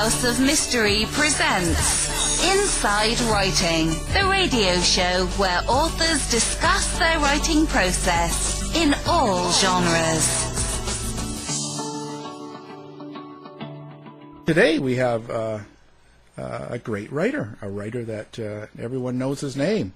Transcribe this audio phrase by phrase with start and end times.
[0.00, 8.74] House of Mystery presents Inside Writing, the radio show where authors discuss their writing process
[8.74, 10.24] in all genres.
[14.46, 15.58] Today we have uh,
[16.38, 19.92] uh, a great writer, a writer that uh, everyone knows his name.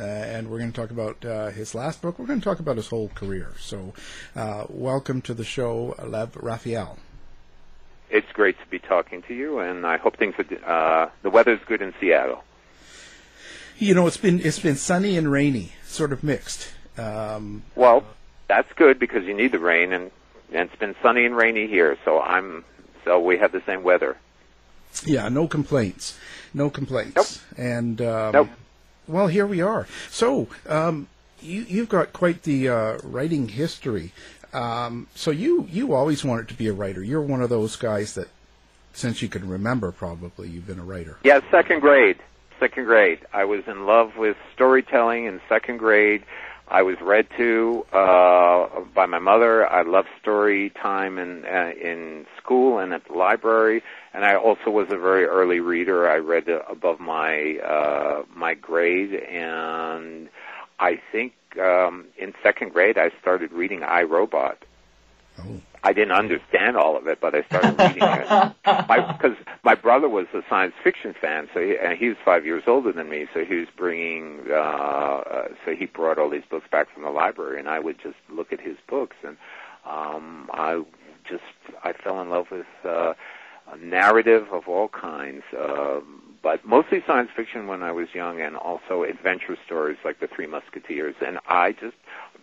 [0.00, 2.18] Uh, and we're going to talk about uh, his last book.
[2.18, 3.52] We're going to talk about his whole career.
[3.60, 3.92] So,
[4.34, 6.96] uh, welcome to the show, Lev Raphael.
[8.12, 11.04] It's great to be talking to you, and I hope things are.
[11.04, 12.44] Uh, the weather's good in Seattle.
[13.78, 16.72] You know, it's been it's been sunny and rainy, sort of mixed.
[16.96, 18.04] Um, well,
[18.48, 20.10] that's good because you need the rain, and,
[20.52, 21.98] and it's been sunny and rainy here.
[22.04, 22.64] So I'm
[23.04, 24.16] so we have the same weather.
[25.04, 26.18] Yeah, no complaints,
[26.52, 27.58] no complaints, nope.
[27.58, 28.48] and um, nope
[29.08, 29.86] well, here we are.
[30.10, 31.08] So, um,
[31.40, 34.12] you, you've got quite the uh, writing history.
[34.52, 37.02] Um, so you you always wanted to be a writer.
[37.02, 38.28] You're one of those guys that,
[38.92, 41.18] since you can remember, probably you've been a writer.
[41.24, 42.18] Yeah, second grade.
[42.60, 43.20] Second grade.
[43.32, 46.22] I was in love with storytelling in second grade.
[46.68, 49.68] I was read to uh, by my mother.
[49.68, 53.82] I loved story time in uh, in school and at the library
[54.14, 56.08] and I also was a very early reader.
[56.08, 60.28] I read above my uh, my grade, and
[60.82, 64.58] I think um, in second grade I started reading I, Robot.
[65.38, 65.60] Oh.
[65.84, 70.08] I didn't understand all of it, but I started reading it because my, my brother
[70.08, 73.26] was a science fiction fan, so he, and he was five years older than me.
[73.32, 77.10] So he was bringing, uh, uh, so he brought all these books back from the
[77.10, 79.36] library, and I would just look at his books, and
[79.84, 80.82] um, I
[81.28, 81.42] just
[81.84, 82.66] I fell in love with.
[82.84, 83.14] Uh,
[83.80, 86.00] narrative of all kinds, uh,
[86.42, 90.46] but mostly science fiction when I was young, and also adventure stories like The Three
[90.46, 91.14] Musketeers.
[91.24, 91.96] And I just,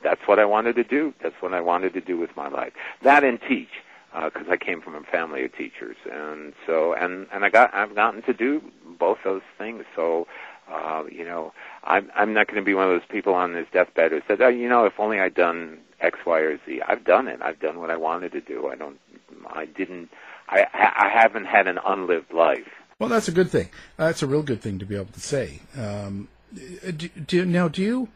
[0.04, 1.14] that's what I wanted to do.
[1.22, 2.74] That's what I wanted to do with my life.
[3.04, 3.70] That and teach,
[4.14, 7.74] because uh, I came from a family of teachers, and so, and and I got,
[7.74, 8.62] I've gotten to do
[9.00, 9.84] both those things.
[9.96, 10.28] So.
[10.72, 11.52] Uh, you know,
[11.84, 14.40] I'm I'm not going to be one of those people on his deathbed who said,
[14.40, 16.82] oh, you know, if only I'd done X, Y, or Z.
[16.88, 17.40] I've done it.
[17.42, 18.68] I've done what I wanted to do.
[18.68, 19.00] I don't.
[19.48, 20.10] I didn't
[20.50, 22.68] I, I haven't had an unlived life.
[23.00, 23.70] Well, that's a good thing.
[23.96, 25.62] That's a real good thing to be able to say.
[25.78, 28.10] Um, do, do, now, do you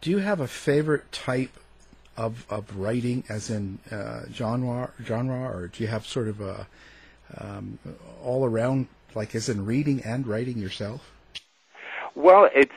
[0.00, 1.56] do you have a favorite type
[2.16, 6.66] of of writing, as in uh, genre, genre, or do you have sort of a
[7.36, 7.78] um,
[8.24, 11.12] all around, like as in reading and writing yourself?
[12.16, 12.72] Well, it's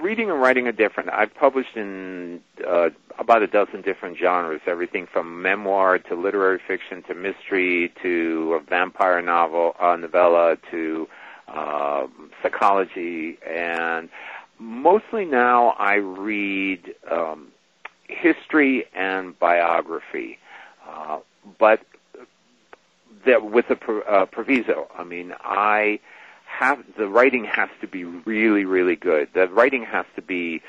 [0.00, 1.10] reading and writing are different.
[1.10, 7.02] I've published in uh, about a dozen different genres, everything from memoir to literary fiction
[7.04, 11.08] to mystery to a vampire novel, uh, novella to
[11.48, 12.06] uh,
[12.42, 14.08] psychology, and
[14.58, 17.48] mostly now I read um,
[18.08, 20.38] history and biography,
[20.88, 21.18] uh,
[21.58, 21.80] but
[23.26, 24.88] that with a uh, proviso.
[24.96, 26.00] I mean, I
[26.62, 29.28] have the writing has to be really, really good.
[29.34, 30.62] The writing has to be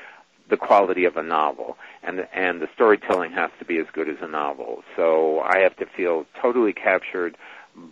[0.50, 4.16] the quality of a novel, and and the storytelling has to be as good as
[4.20, 4.82] a novel.
[4.96, 7.36] So I have to feel totally captured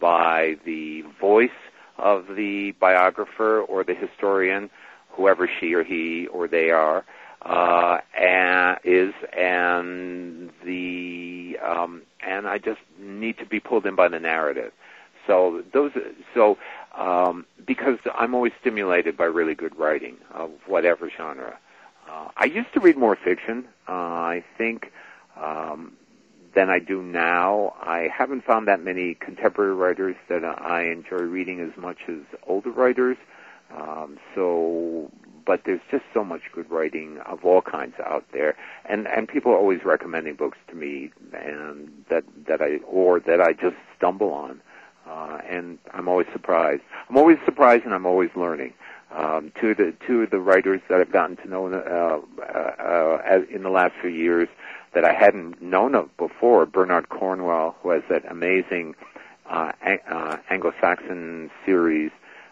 [0.00, 1.50] by the voice
[1.98, 4.68] of the biographer or the historian,
[5.10, 7.04] whoever she or he or they are,
[7.42, 14.08] uh, and is and the um, and I just need to be pulled in by
[14.08, 14.72] the narrative.
[15.26, 15.92] So those
[16.34, 16.58] so
[16.94, 21.58] um, because I'm always stimulated by really good writing of whatever genre.
[22.10, 23.66] Uh, I used to read more fiction.
[23.88, 24.92] Uh, I think
[25.36, 25.92] um,
[26.54, 27.74] than I do now.
[27.80, 32.70] I haven't found that many contemporary writers that I enjoy reading as much as older
[32.70, 33.16] writers.
[33.74, 35.10] Um, so,
[35.46, 38.54] but there's just so much good writing of all kinds out there,
[38.84, 43.40] and and people are always recommending books to me, and that that I or that
[43.40, 44.60] I just stumble on
[45.08, 46.82] uh, and I'm always surprised.
[47.08, 48.74] I'm always surprised, and I'm always learning.
[49.14, 52.46] Um, two of the two of the writers that I've gotten to know uh, uh,
[52.46, 54.48] uh, in the last few years
[54.94, 58.94] that I hadn't known of before, Bernard Cornwell, who has that amazing
[59.48, 59.72] uh,
[60.08, 62.10] uh, Anglo-Saxon series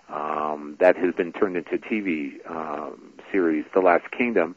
[0.09, 4.57] um, that has been turned into TV um, series, The Last Kingdom,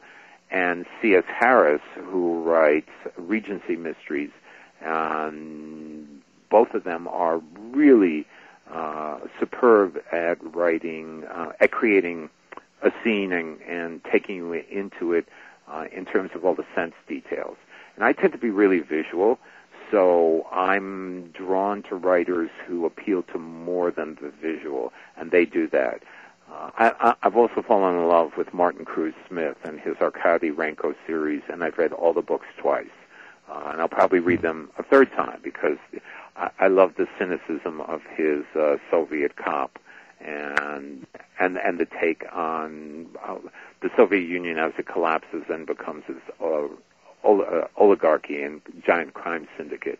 [0.49, 1.25] and C.S.
[1.27, 4.31] Harris, who writes Regency mysteries.
[4.81, 6.12] And
[6.53, 7.41] both of them are
[7.71, 8.27] really
[8.71, 12.29] uh, superb at writing, uh, at creating
[12.83, 15.27] a scene and, and taking you into it
[15.67, 17.57] uh, in terms of all the sense details.
[17.95, 19.39] And I tend to be really visual,
[19.89, 25.67] so I'm drawn to writers who appeal to more than the visual, and they do
[25.69, 26.03] that.
[26.51, 30.93] Uh, I, I've also fallen in love with Martin Cruz Smith and his Arkady Renko
[31.07, 32.85] series, and I've read all the books twice.
[33.49, 35.77] Uh, and I'll probably read them a third time because
[36.35, 39.79] I, love the cynicism of his uh, Soviet cop
[40.19, 41.05] and
[41.39, 43.37] and and the take on uh,
[43.81, 46.67] the Soviet Union as it collapses and becomes this uh,
[47.27, 49.99] uh, oligarchy and giant crime syndicate.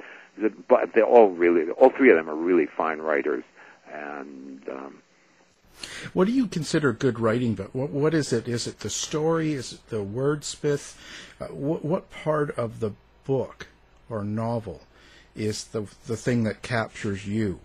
[0.68, 3.44] But they're all really, all three of them are really fine writers,
[3.92, 4.68] and.
[4.70, 5.00] Um,
[6.14, 7.56] what do you consider good writing?
[7.56, 8.48] But what what is it?
[8.48, 9.54] Is it the story?
[9.54, 10.96] Is it the wordsmith?
[11.42, 12.92] Uh, what what part of the
[13.26, 13.68] book
[14.08, 14.82] or novel
[15.36, 17.60] is the the thing that captures you?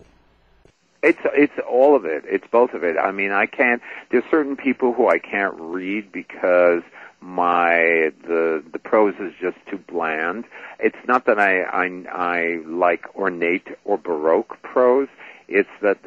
[1.01, 2.23] It's it's all of it.
[2.25, 2.97] It's both of it.
[2.97, 3.81] I mean, I can't.
[4.11, 6.83] There's certain people who I can't read because
[7.21, 10.45] my the the prose is just too bland.
[10.79, 15.07] It's not that I I, I like ornate or baroque prose.
[15.47, 15.99] It's that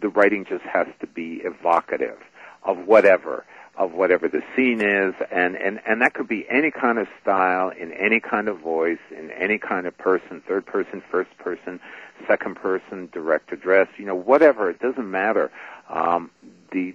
[0.00, 2.18] the writing just has to be evocative
[2.64, 3.44] of whatever
[3.76, 7.68] of whatever the scene is and, and and that could be any kind of style
[7.70, 11.78] in any kind of voice in any kind of person third person first person
[12.26, 15.50] second person direct address you know whatever it doesn't matter.
[15.88, 16.30] Um,
[16.72, 16.94] the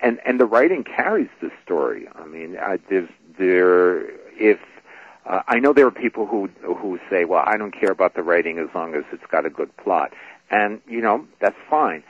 [0.00, 2.08] and and the writing carries the story.
[2.14, 4.58] I mean I, there's there if
[5.26, 8.22] uh, I know there are people who who say, "Well, I don't care about the
[8.22, 10.12] writing as long as it's got a good plot,"
[10.50, 12.02] and you know that's fine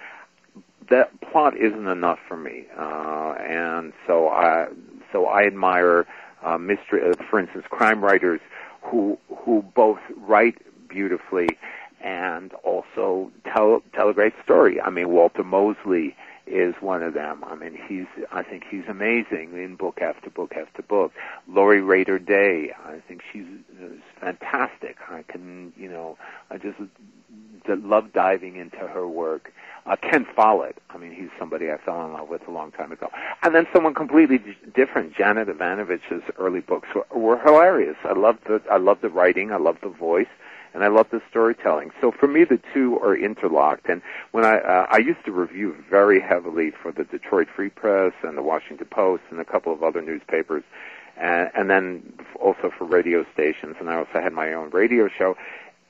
[0.91, 4.69] that plot isn't enough for me, uh, and so I
[5.13, 6.07] so I admire
[6.43, 8.41] uh, mystery, uh, for instance, crime writers
[8.83, 10.59] who who both write
[10.89, 11.49] beautifully
[12.01, 14.81] and also tell tell a great story.
[14.81, 17.45] I mean, Walter Mosley is one of them.
[17.45, 21.13] I mean, he's I think he's amazing in book after book after book.
[21.47, 23.47] Lori Rader Day, I think she's
[24.21, 24.97] fantastic.
[25.09, 26.17] I can you know
[26.51, 26.79] I just
[27.69, 29.53] love diving into her work.
[29.89, 32.93] Uh, Ken Follett, I mean, he's somebody I fell in love with a long time
[32.93, 33.11] ago.
[33.43, 34.39] And then someone completely
[34.75, 37.97] different, Janet Evanovich's early books were, were hilarious.
[38.05, 40.29] I loved the, I loved the writing, I loved the voice,
[40.75, 41.91] and I loved the storytelling.
[42.03, 43.89] So for me, the two are interlocked.
[43.89, 44.03] And
[44.33, 48.37] when I, uh, I used to review very heavily for the Detroit Free Press and
[48.37, 50.65] the Washington Post and a couple of other newspapers
[51.17, 53.77] and, and then also for radio stations.
[53.81, 55.37] And I also had my own radio show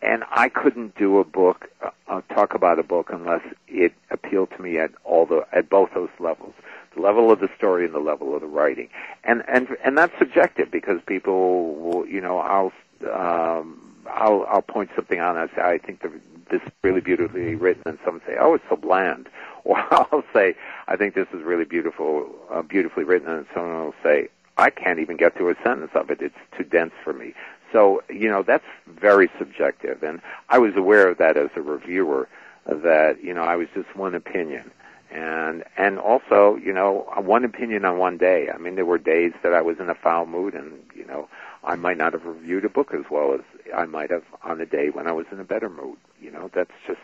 [0.02, 4.50] and I couldn't do a book, uh, uh, talk about a book unless it appealed
[4.56, 6.54] to me at all the at both those levels,
[6.94, 8.88] the level of the story and the level of the writing,
[9.24, 12.72] and and and that's subjective because people will, you know, I'll
[13.12, 16.12] um, I'll I'll point something out and I say I think the,
[16.50, 19.28] this is really beautifully written, and someone say, oh, it's so bland,
[19.64, 20.54] or I'll say
[20.86, 24.98] I think this is really beautiful, uh, beautifully written, and someone will say, I can't
[24.98, 26.20] even get through a sentence of it.
[26.20, 27.32] It's too dense for me.
[27.72, 30.02] So, you know, that's very subjective.
[30.02, 32.28] And I was aware of that as a reviewer,
[32.66, 34.70] that, you know, I was just one opinion.
[35.10, 38.50] And, and also, you know, one opinion on one day.
[38.50, 41.28] I mean, there were days that I was in a foul mood and, you know,
[41.64, 43.40] I might not have reviewed a book as well as
[43.74, 45.96] I might have on a day when I was in a better mood.
[46.20, 47.00] You know, that's just,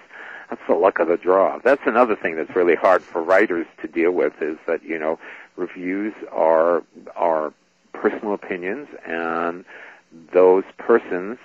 [0.50, 1.58] that's the luck of the draw.
[1.58, 5.18] That's another thing that's really hard for writers to deal with is that, you know,
[5.56, 6.82] reviews are,
[7.16, 7.54] are
[7.92, 9.64] personal opinions and
[10.32, 11.38] those persons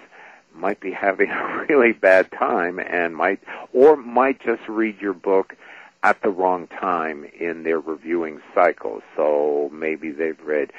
[0.54, 3.40] might be having a really bad time and might
[3.74, 5.56] or might just read your book
[6.04, 9.02] at the wrong time in their reviewing cycle.
[9.16, 10.72] So maybe they've read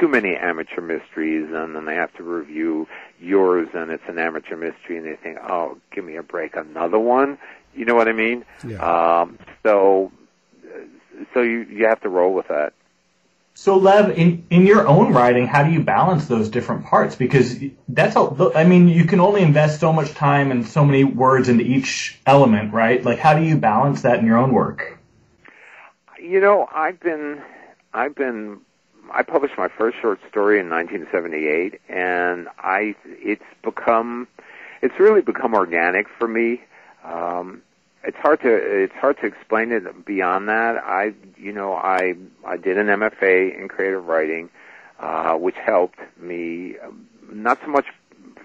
[0.00, 2.88] too many amateur mysteries and then they have to review
[3.20, 6.98] yours and it's an amateur mystery and they think, oh, give me a break, another
[6.98, 7.38] one.
[7.74, 8.44] You know what I mean?
[8.66, 8.78] Yeah.
[9.20, 10.10] Um, so,
[11.34, 12.72] so you, you have to roll with that.
[13.62, 17.14] So, Lev, in, in your own writing, how do you balance those different parts?
[17.14, 21.04] Because that's all, I mean, you can only invest so much time and so many
[21.04, 23.04] words into each element, right?
[23.04, 24.98] Like, how do you balance that in your own work?
[26.20, 27.40] You know, I've been,
[27.94, 28.62] I've been,
[29.12, 34.26] I published my first short story in 1978, and I, it's become,
[34.82, 36.62] it's really become organic for me.
[37.04, 37.62] Um,
[38.04, 40.76] it's hard to it's hard to explain it beyond that.
[40.78, 44.50] I you know I I did an MFA in creative writing,
[44.98, 47.86] uh, which helped me um, not so much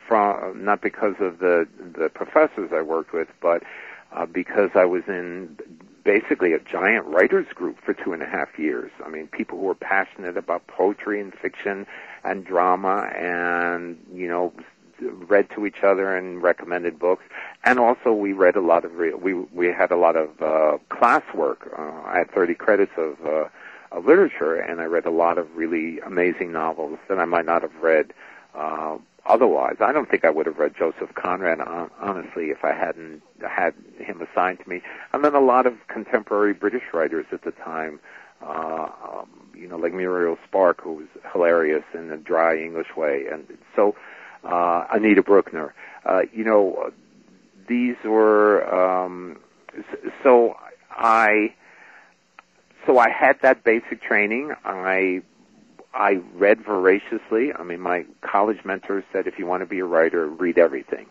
[0.07, 3.63] from not because of the the professors I worked with, but
[4.11, 5.57] uh, because I was in
[6.03, 8.91] basically a giant writers group for two and a half years.
[9.05, 11.85] I mean, people who were passionate about poetry and fiction
[12.23, 14.53] and drama, and you know
[15.01, 17.23] read to each other and recommended books,
[17.63, 20.77] and also we read a lot of re- we we had a lot of uh,
[20.89, 21.77] classwork.
[21.77, 23.45] Uh, I had 30 credits of uh,
[23.91, 27.61] of literature, and I read a lot of really amazing novels that I might not
[27.61, 28.13] have read
[28.55, 29.77] uh, otherwise.
[29.79, 31.59] I don't think I would have read Joseph Conrad
[31.99, 34.81] honestly if I hadn't had him assigned to me.
[35.13, 37.99] And then a lot of contemporary British writers at the time.
[38.41, 43.25] Uh, um, you know, like Muriel Spark, who was hilarious in a dry English way,
[43.31, 43.95] and so
[44.43, 45.71] uh, Anita Brookner.
[46.05, 46.91] Uh, you know,
[47.67, 49.37] these were um,
[50.23, 50.55] so
[50.91, 51.53] I
[52.85, 54.53] so I had that basic training.
[54.63, 55.21] I
[55.93, 57.53] I read voraciously.
[57.53, 61.07] I mean, my college mentor said, if you want to be a writer, read everything.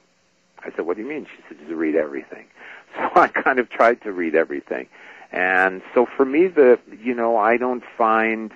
[0.61, 1.26] I said, what do you mean?
[1.26, 2.47] She said, just read everything.
[2.95, 4.87] So I kind of tried to read everything.
[5.30, 8.52] And so for me, the, you know, I don't find,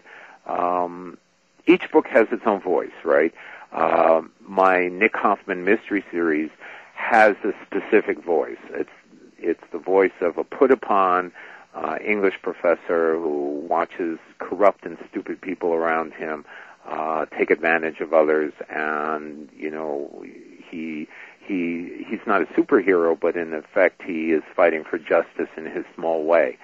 [0.46, 1.18] um,
[1.66, 3.34] each book has its own voice, right?
[3.72, 6.50] Uh, my Nick Hoffman mystery series
[6.94, 8.58] has a specific voice.
[8.70, 8.90] It's,
[9.38, 11.32] it's the voice of a put upon,
[11.74, 16.44] uh, English professor who watches corrupt and stupid people around him
[16.88, 20.24] uh, take advantage of others, and you know
[20.68, 21.06] he
[21.40, 25.84] he he's not a superhero, but in effect he is fighting for justice in his
[25.94, 26.58] small way.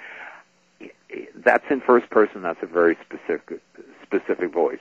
[1.35, 2.43] That's in first person.
[2.43, 3.61] That's a very specific
[4.03, 4.81] specific voice.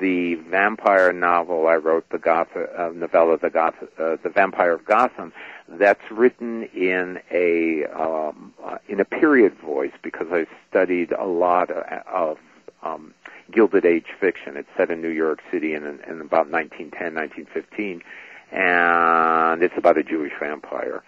[0.00, 4.84] The vampire novel I wrote, the Goth- uh, novella, the Goth- uh, the Vampire of
[4.84, 5.32] Gotham,
[5.68, 11.70] that's written in a um, uh, in a period voice because I studied a lot
[11.70, 12.38] of of
[12.82, 13.14] um,
[13.50, 14.56] Gilded Age fiction.
[14.56, 18.02] It's set in New York City in, in about 1910, 1915,
[18.50, 21.02] and it's about a Jewish vampire,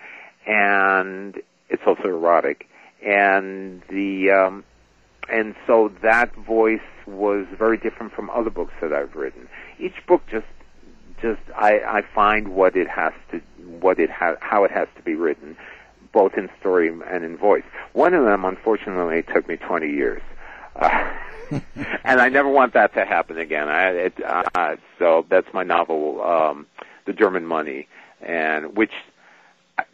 [0.47, 2.69] and it's also erotic,
[3.03, 4.65] and the um,
[5.31, 9.49] and so that voice was very different from other books that I've written.
[9.79, 10.47] Each book just
[11.21, 13.39] just I, I find what it has to
[13.81, 15.57] what it ha- how it has to be written,
[16.13, 17.65] both in story and in voice.
[17.93, 20.23] One of them, unfortunately, took me 20 years.
[20.77, 21.13] Uh,
[22.05, 23.69] and I never want that to happen again.
[23.69, 26.67] I, it, uh, so that's my novel, um,
[27.07, 27.87] The German Money,
[28.21, 28.93] and which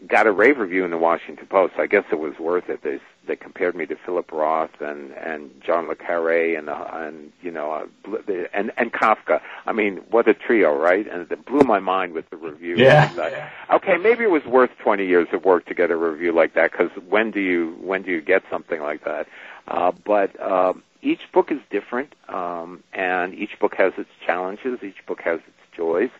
[0.07, 1.75] got a rave review in the Washington Post.
[1.79, 2.83] I guess it was worth it.
[2.83, 7.33] They they compared me to Philip Roth and and John le Carre and uh, and
[7.43, 9.41] you know uh, and and Kafka.
[9.67, 11.07] I mean, what a trio, right?
[11.07, 12.75] And it blew my mind with the review.
[12.77, 13.49] Yeah.
[13.71, 16.55] Uh, okay, maybe it was worth 20 years of work to get a review like
[16.55, 19.29] that because when do you when do you get something like that?
[19.69, 24.83] Uh, but um, each book is different, um, and each book has its challenges.
[24.83, 26.11] Each book has its joys.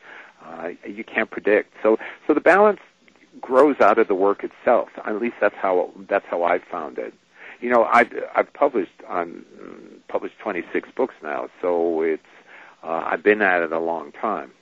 [0.47, 1.75] Uh, you can't predict.
[1.83, 1.99] So
[2.29, 2.81] so the balance
[3.51, 4.89] grows out of the work itself.
[5.05, 7.13] At least that's how that's how I've found it.
[7.61, 9.45] You know, I've I've published on
[10.07, 12.23] published 26 books now, so it's
[12.85, 14.53] uh, I've been at it a long time.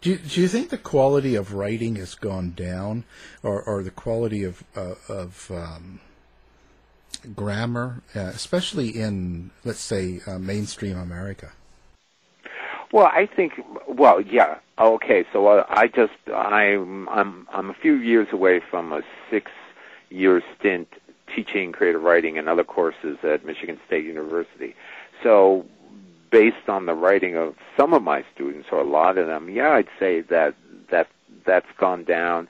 [0.00, 3.04] Do you, do you think the quality of writing has gone down,
[3.42, 6.00] or, or the quality of uh, of um,
[7.36, 11.52] grammar, uh, especially in let's say uh, mainstream America?
[12.94, 13.54] Well, I think.
[13.88, 14.58] Well, yeah.
[14.78, 20.40] Okay, so uh, I just I'm I'm I'm a few years away from a six-year
[20.56, 20.86] stint
[21.34, 24.76] teaching creative writing and other courses at Michigan State University.
[25.24, 25.66] So,
[26.30, 29.70] based on the writing of some of my students or a lot of them, yeah,
[29.70, 30.54] I'd say that
[30.92, 31.08] that
[31.44, 32.46] that's gone down.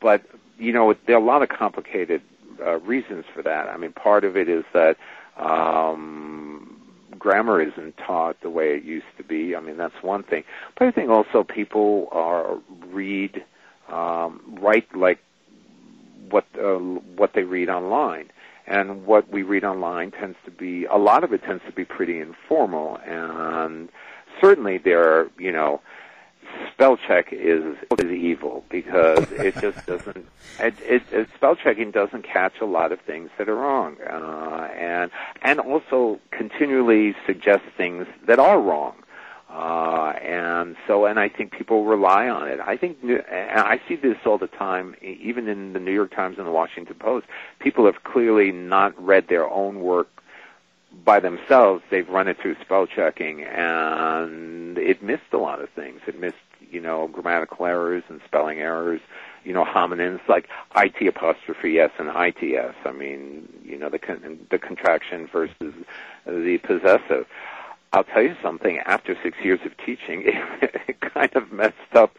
[0.00, 0.22] But
[0.58, 2.22] you know, there are a lot of complicated
[2.64, 3.68] uh, reasons for that.
[3.68, 4.96] I mean, part of it is that.
[5.36, 6.49] Um,
[7.20, 9.54] grammar isn't taught the way it used to be.
[9.54, 10.42] I mean, that's one thing.
[10.76, 12.58] But I think also people are
[12.88, 13.44] read,
[13.88, 15.20] um, write like
[16.30, 18.30] what uh, what they read online,
[18.66, 21.84] and what we read online tends to be a lot of it tends to be
[21.84, 23.88] pretty informal, and
[24.40, 25.80] certainly there are you know
[26.72, 30.26] spell check is is evil because it just doesn't
[30.58, 34.68] it, it, it spell checking doesn't catch a lot of things that are wrong uh,
[34.78, 35.10] and
[35.42, 38.94] and also continually suggests things that are wrong
[39.52, 42.60] uh, and so and I think people rely on it.
[42.60, 43.24] I think and
[43.60, 46.94] I see this all the time even in the New York Times and the Washington
[46.94, 47.26] Post
[47.58, 50.19] people have clearly not read their own work
[51.04, 56.00] by themselves, they've run it through spell checking, and it missed a lot of things.
[56.06, 56.36] It missed,
[56.70, 59.00] you know, grammatical errors and spelling errors.
[59.44, 62.74] You know, homonyms like it apostrophe s and its.
[62.84, 65.74] I mean, you know, the con- the contraction versus
[66.26, 67.26] the possessive.
[67.92, 68.78] I'll tell you something.
[68.78, 72.14] After six years of teaching, it, it kind of messed up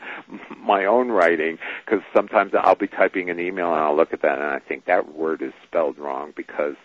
[0.57, 4.39] my own writing because sometimes I'll be typing an email and I'll look at that
[4.39, 6.75] and I think that word is spelled wrong because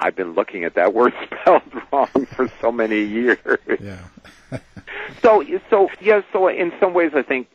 [0.00, 3.38] I've been looking at that word spelled wrong for so many years.
[3.80, 3.98] Yeah.
[5.22, 7.48] so so yeah, so in some ways I think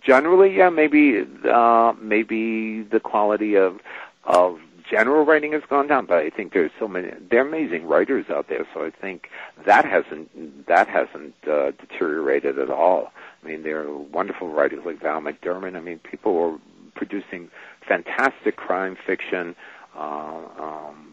[0.00, 3.80] generally yeah, maybe uh maybe the quality of
[4.24, 4.58] of
[4.90, 8.26] general writing has gone down, but I think there's so many there are amazing writers
[8.28, 9.28] out there, so I think
[9.66, 13.12] that hasn't that hasn't uh, deteriorated at all.
[13.42, 15.76] I mean, there are wonderful writers like Val McDermid.
[15.76, 16.58] I mean, people are
[16.94, 17.50] producing
[17.86, 19.54] fantastic crime fiction.
[19.96, 21.09] Uh, um,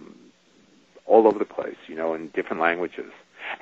[1.07, 3.11] all over the place, you know, in different languages.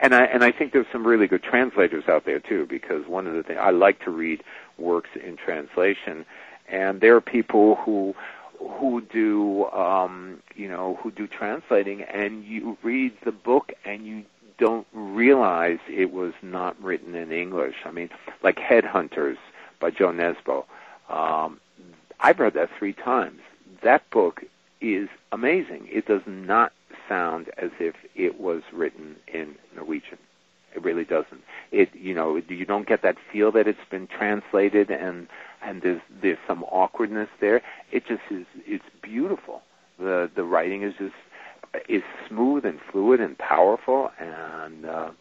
[0.01, 3.27] And I and I think there's some really good translators out there too, because one
[3.27, 4.43] of the things I like to read
[4.77, 6.25] works in translation,
[6.67, 8.15] and there are people who
[8.59, 14.23] who do um, you know who do translating, and you read the book and you
[14.57, 17.75] don't realize it was not written in English.
[17.85, 18.09] I mean,
[18.41, 19.37] like Headhunters
[19.79, 20.63] by Jo Nesbø.
[21.09, 21.59] Um,
[22.19, 23.41] I've read that three times.
[23.83, 24.43] That book
[24.81, 25.87] is amazing.
[25.91, 26.71] It does not
[27.07, 30.17] sound as if it was written in Norwegian.
[30.75, 31.41] It really doesn't.
[31.71, 35.27] It you know you don't get that feel that it's been translated and
[35.61, 37.61] and there's there's some awkwardness there.
[37.91, 39.61] It just is it's beautiful.
[39.97, 41.15] The the writing is just
[41.87, 45.11] is smooth and fluid and powerful and uh,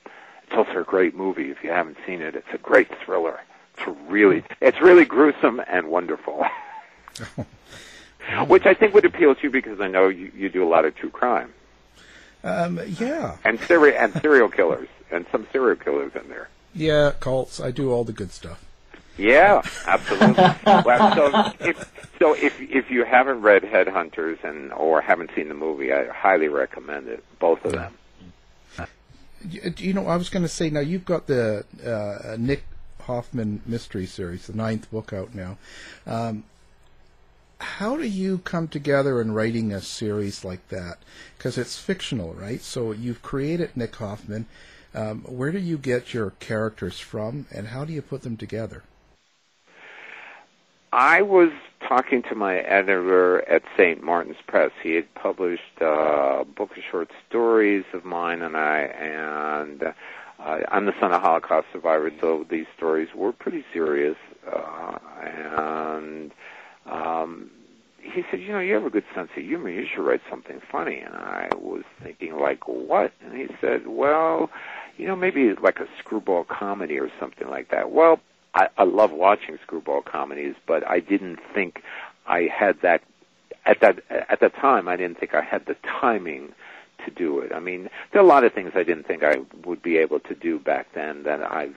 [0.46, 2.34] it's also a great movie if you haven't seen it.
[2.34, 3.40] It's a great thriller.
[3.76, 6.44] It's really it's really gruesome and wonderful.
[8.48, 10.84] Which I think would appeal to you because I know you, you do a lot
[10.84, 11.52] of true crime.
[12.44, 13.38] Um, yeah.
[13.42, 16.48] And serial and serial killers and some serial killers in there.
[16.74, 17.58] Yeah, cults.
[17.58, 18.62] I do all the good stuff.
[19.16, 20.44] Yeah, absolutely.
[20.66, 25.54] well, so if so, if if you haven't read Headhunters and or haven't seen the
[25.54, 27.24] movie, I highly recommend it.
[27.38, 27.94] Both of them.
[29.48, 32.64] You know, I was going to say now you've got the uh, Nick
[33.02, 35.58] Hoffman mystery series, the ninth book out now.
[36.06, 36.44] Um,
[37.64, 40.98] how do you come together in writing a series like that?
[41.36, 42.60] Because it's fictional, right?
[42.60, 44.46] So you've created Nick Hoffman.
[44.94, 48.84] Um, where do you get your characters from, and how do you put them together?
[50.92, 51.50] I was
[51.88, 54.02] talking to my editor at St.
[54.04, 54.70] Martin's Press.
[54.80, 60.86] He had published a book of short stories of mine, and I and uh, I'm
[60.86, 64.16] the son of Holocaust survivors, so these stories were pretty serious.
[64.46, 66.30] Uh, and
[66.86, 67.50] um,
[68.00, 69.70] he said, "You know, you have a good sense of humor.
[69.70, 73.12] You should write something funny." And I was thinking, like, what?
[73.24, 74.50] And he said, "Well,
[74.96, 78.20] you know, maybe like a screwball comedy or something like that." Well,
[78.54, 81.82] I, I love watching screwball comedies, but I didn't think
[82.26, 83.02] I had that
[83.66, 84.88] at that at the time.
[84.88, 86.52] I didn't think I had the timing
[87.04, 87.52] to do it.
[87.52, 90.20] I mean, there are a lot of things I didn't think I would be able
[90.20, 91.74] to do back then that I've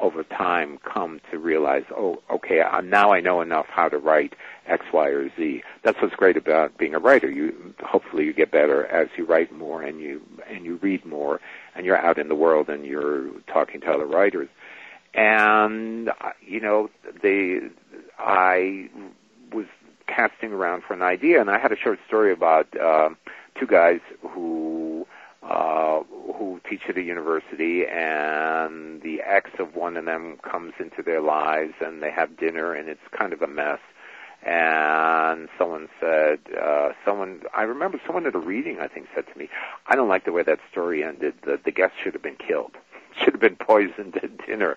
[0.00, 4.34] over time come to realize, oh, okay, now I know enough how to write
[4.66, 5.62] X, Y, or Z.
[5.82, 7.30] That's what's great about being a writer.
[7.30, 11.40] You hopefully you get better as you write more and you and you read more
[11.74, 14.48] and you're out in the world and you're talking to other writers
[15.14, 16.10] and
[16.40, 16.88] you know
[17.22, 17.60] they
[18.18, 18.88] I
[19.52, 19.66] was
[20.06, 23.10] casting around for an idea, and I had a short story about uh,
[23.58, 24.89] two guys who
[25.42, 26.00] uh,
[26.34, 31.20] who teach at a university, and the ex of one of them comes into their
[31.20, 33.80] lives, and they have dinner, and it's kind of a mess.
[34.42, 39.38] And someone said, uh, someone I remember someone at a reading I think said to
[39.38, 39.50] me,
[39.86, 41.34] "I don't like the way that story ended.
[41.42, 42.76] The the guest should have been killed."
[43.18, 44.76] should have been poisoned at dinner.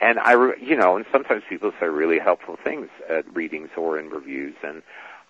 [0.00, 4.10] And I, you know, and sometimes people say really helpful things at readings or in
[4.10, 4.82] reviews, and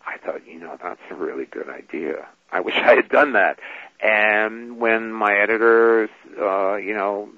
[0.06, 2.26] I thought, you know, that's a really good idea.
[2.52, 3.58] I wish I had done that.
[4.00, 7.28] And when my editors, uh, you know,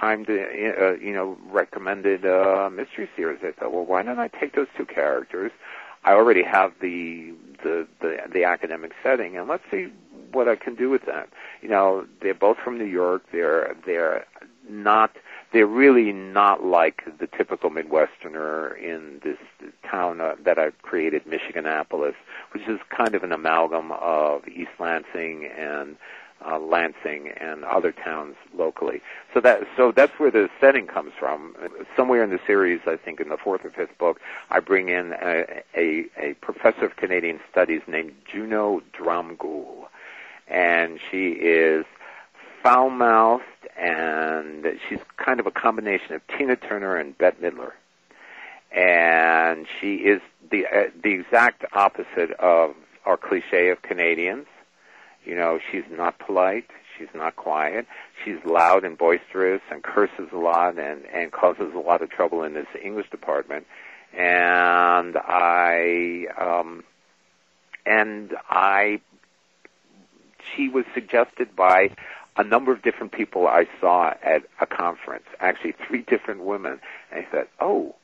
[0.00, 4.28] chimed, in, uh, you know, recommended a mystery series, I thought, well, why don't I
[4.28, 5.52] take those two characters?
[6.04, 9.92] I already have the the the, the academic setting, and let's see
[10.32, 11.28] what I can do with that.
[11.62, 13.24] You know, they're both from New York.
[13.32, 14.26] They're they're
[14.68, 15.16] not
[15.52, 19.38] they're really not like the typical Midwesterner in this
[19.88, 22.14] town uh, that I've created, Michiganapolis,
[22.52, 25.96] which is kind of an amalgam of East Lansing and
[26.44, 29.00] uh, Lansing and other towns locally.
[29.32, 31.54] So that so that's where the setting comes from.
[31.96, 35.14] Somewhere in the series, I think in the fourth or fifth book, I bring in
[35.14, 39.86] a, a, a professor of Canadian studies named Juno Dromgoole,
[40.48, 41.86] and she is
[42.66, 43.44] foul-mouthed,
[43.78, 47.72] and she's kind of a combination of Tina Turner and Bette Midler.
[48.72, 52.74] And she is the uh, the exact opposite of
[53.04, 54.46] our cliche of Canadians.
[55.24, 56.68] You know, she's not polite.
[56.98, 57.86] She's not quiet.
[58.24, 62.42] She's loud and boisterous and curses a lot and and causes a lot of trouble
[62.42, 63.66] in this English department.
[64.12, 66.82] And I um,
[67.86, 69.00] and I
[70.54, 71.90] she was suggested by
[72.36, 77.24] a number of different people I saw at a conference, actually three different women, and
[77.24, 77.94] I said, "Oh,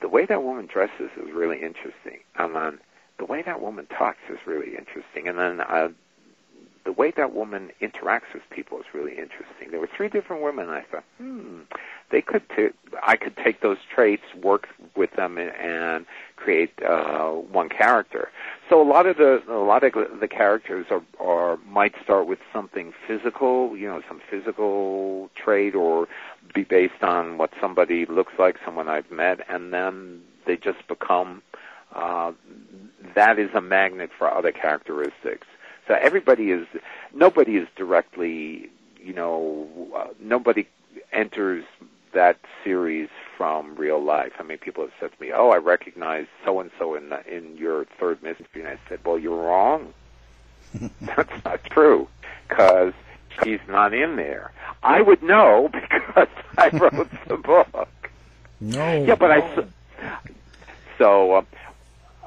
[0.00, 2.78] the way that woman dresses is really interesting." And then
[3.18, 5.28] the way that woman talks is really interesting.
[5.28, 5.88] And then uh,
[6.84, 9.70] the way that woman interacts with people is really interesting.
[9.70, 10.68] There were three different women.
[10.68, 11.60] I thought, hmm,
[12.10, 12.42] they could.
[12.54, 12.68] T-
[13.02, 18.30] I could take those traits, work with them, and, and create uh, one character.
[18.68, 22.40] So a lot of the a lot of the characters are, are might start with
[22.52, 26.08] something physical, you know, some physical trait, or
[26.54, 31.42] be based on what somebody looks like, someone I've met, and then they just become.
[31.94, 32.32] Uh,
[33.14, 35.46] that is a magnet for other characteristics.
[35.88, 36.66] So everybody is,
[37.14, 40.66] nobody is directly, you know, uh, nobody
[41.12, 41.64] enters
[42.12, 44.32] that series from real life.
[44.38, 47.56] I mean, people have said to me, "Oh, I recognize so and so in in
[47.56, 49.92] your third mystery," and I said, "Well, you're wrong.
[51.00, 52.08] That's not true,
[52.48, 52.92] because
[53.42, 54.52] he's not in there.
[54.82, 57.88] I would know because I wrote the book.
[58.60, 59.04] No.
[59.04, 59.64] Yeah, but I.
[60.98, 61.42] So, uh,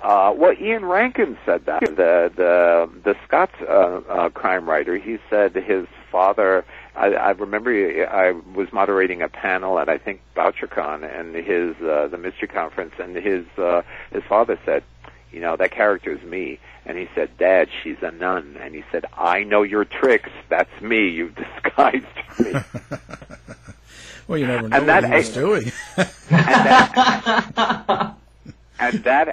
[0.04, 4.98] uh, well, Ian Rankin said that the the the Scots uh, uh, crime writer.
[4.98, 6.64] He said his father.
[6.96, 7.72] I, I remember
[8.08, 12.94] I was moderating a panel at I think Bouchercon and his uh, the mystery conference,
[13.00, 13.82] and his uh,
[14.12, 14.84] his father said,
[15.32, 16.60] you know, that character is me.
[16.88, 18.58] And he said, Dad, she's a nun.
[18.62, 20.30] And he said, I know your tricks.
[20.50, 21.08] That's me.
[21.10, 22.06] You've disguised
[22.40, 22.54] me.
[24.28, 25.72] well, you never know And what that- he was doing.
[25.98, 28.16] and that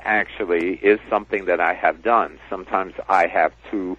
[0.04, 2.38] actually is something that I have done.
[2.48, 3.96] Sometimes I have to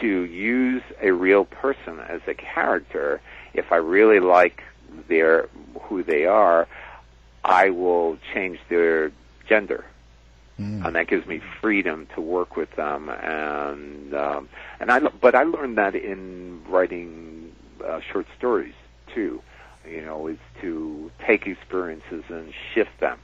[0.00, 3.20] to use a real person as a character.
[3.54, 4.62] If I really like
[5.08, 5.48] their
[5.82, 6.68] who they are,
[7.44, 9.12] I will change their
[9.48, 9.84] gender,
[10.86, 13.08] and that gives me freedom to work with them.
[13.08, 14.48] And um,
[14.80, 17.52] and I but I learned that in writing
[17.84, 18.74] uh, short stories
[19.14, 19.42] too.
[19.88, 23.18] You know, is to take experiences and shift them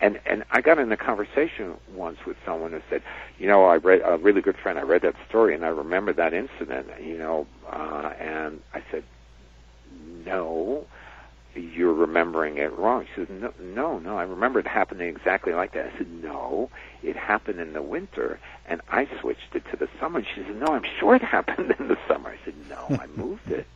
[0.00, 3.02] and and I got in a conversation once with someone who said,
[3.38, 4.78] you know, I read a really good friend.
[4.78, 6.88] I read that story and I remember that incident.
[7.00, 9.04] You know, uh, and I said,
[10.24, 10.86] no,
[11.54, 13.06] you're remembering it wrong.
[13.14, 15.92] She said, no, no, no, I remember it happening exactly like that.
[15.94, 16.70] I said, no,
[17.02, 20.18] it happened in the winter, and I switched it to the summer.
[20.18, 22.30] And she said, no, I'm sure it happened in the summer.
[22.30, 23.66] I said, no, I moved it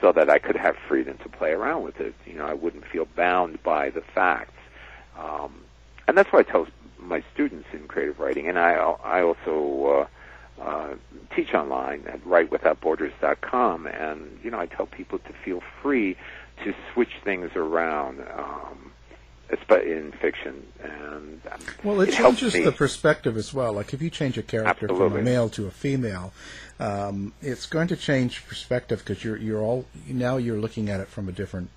[0.00, 2.14] so that I could have freedom to play around with it.
[2.26, 4.52] You know, I wouldn't feel bound by the facts.
[5.18, 5.54] Um,
[6.08, 6.66] and that's what I tell
[6.98, 10.08] my students in creative writing, and I I also
[10.58, 10.94] uh, uh,
[11.34, 16.16] teach online at writewithoutborders.com, and you know I tell people to feel free
[16.64, 18.92] to switch things around, um,
[19.70, 23.72] in fiction, and um, Well, it, helps changes the perspective as well.
[23.72, 26.32] Like if you change a character from a male to a female,
[26.78, 31.08] um, it's going to change perspective because you're you're all now you're looking at it
[31.08, 31.70] from a different.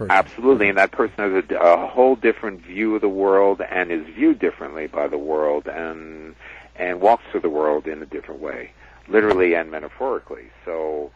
[0.00, 0.12] Person.
[0.12, 4.06] Absolutely, and that person has a, a whole different view of the world and is
[4.06, 6.34] viewed differently by the world and
[6.76, 8.70] and walks through the world in a different way,
[9.08, 10.44] literally and metaphorically.
[10.64, 11.10] So,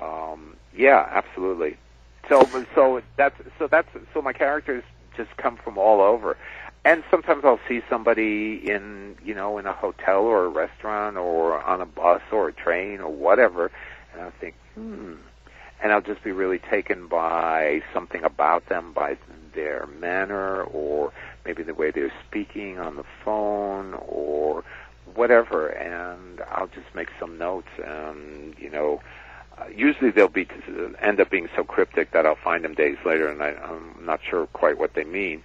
[0.00, 1.76] um, yeah, absolutely.
[2.30, 2.40] So,
[2.74, 6.38] so that's so that's so my characters just come from all over,
[6.86, 11.62] and sometimes I'll see somebody in you know in a hotel or a restaurant or
[11.62, 13.70] on a bus or a train or whatever,
[14.14, 15.16] and I think, hmm
[15.82, 19.16] and I'll just be really taken by something about them, by
[19.54, 21.12] their manner, or
[21.44, 24.62] maybe the way they're speaking on the phone, or
[25.14, 29.00] whatever, and I'll just make some notes, and you know,
[29.58, 30.46] uh, usually they'll be
[31.00, 34.20] end up being so cryptic that I'll find them days later, and I, I'm not
[34.28, 35.42] sure quite what they mean.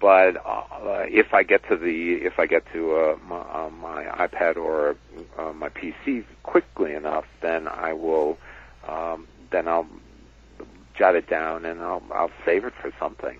[0.00, 4.04] But uh, if I get to the if I get to uh, my, uh, my
[4.26, 4.96] iPad or
[5.38, 8.36] uh, my PC quickly enough, then I will
[8.86, 9.86] um, then I'll
[10.94, 13.38] jot it down and I'll I'll save it for something,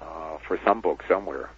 [0.00, 1.50] uh, for some book somewhere,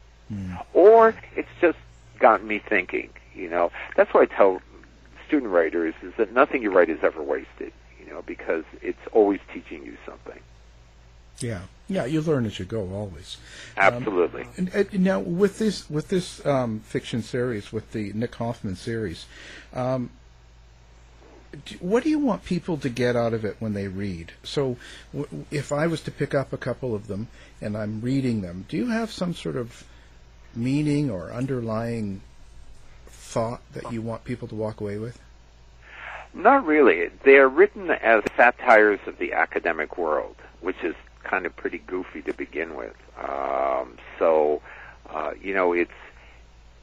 [0.75, 1.79] or it's just
[2.19, 3.11] gotten me thinking.
[3.35, 4.63] You know, that's what I tell
[5.27, 7.73] student writers is that nothing you write is ever wasted.
[8.05, 10.41] You know, because it's always teaching you something.
[11.41, 13.37] Yeah, yeah, you learn as you go always.
[13.77, 14.47] Absolutely.
[14.57, 19.27] And, and now with this with this um, fiction series, with the Nick Hoffman series,
[19.75, 20.11] um,
[21.81, 24.33] what do you want people to get out of it when they read?
[24.43, 24.77] So,
[25.13, 27.29] w- if I was to pick up a couple of them
[27.61, 29.85] and I'm reading them, do you have some sort of
[30.55, 32.21] meaning or underlying
[33.07, 35.21] thought that you want people to walk away with?
[36.35, 37.09] Not really.
[37.25, 42.23] They are written as satires of the academic world, which is kind of pretty goofy
[42.23, 42.95] to begin with.
[43.19, 44.63] Um, so,
[45.09, 45.91] uh, you know, it's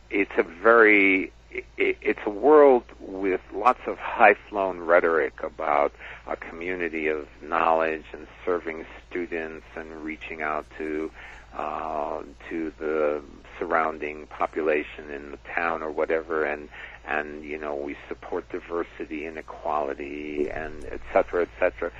[0.10, 5.94] it's a very it, it's a world with lots of high-flown rhetoric about
[6.28, 11.12] a community of knowledge and serving students and reaching out to
[11.56, 13.22] uh, to the
[13.60, 16.68] surrounding population in the town or whatever, and
[17.08, 21.92] and you know we support diversity and equality and et cetera, et cetera,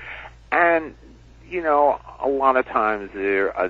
[0.50, 0.94] and
[1.48, 3.68] you know a lot of times there uh,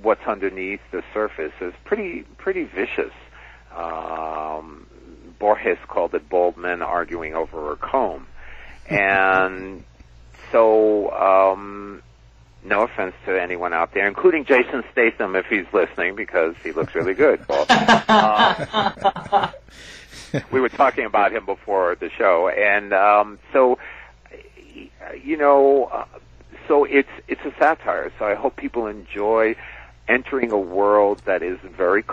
[0.00, 3.12] what's underneath the surface is pretty pretty vicious.
[3.76, 4.86] Um,
[5.38, 8.26] Borges called it bold men arguing over a comb,
[8.88, 9.82] and
[10.52, 12.02] so um,
[12.64, 16.94] No offense to anyone out there, including Jason Statham if he's listening, because he looks
[16.94, 17.44] really good.
[17.48, 19.50] uh,
[20.50, 23.78] we were talking about him before the show, and um, so
[25.22, 26.06] you know, uh,
[26.66, 28.10] so it's it's a satire.
[28.18, 29.56] So I hope people enjoy
[30.08, 32.04] entering a world that is very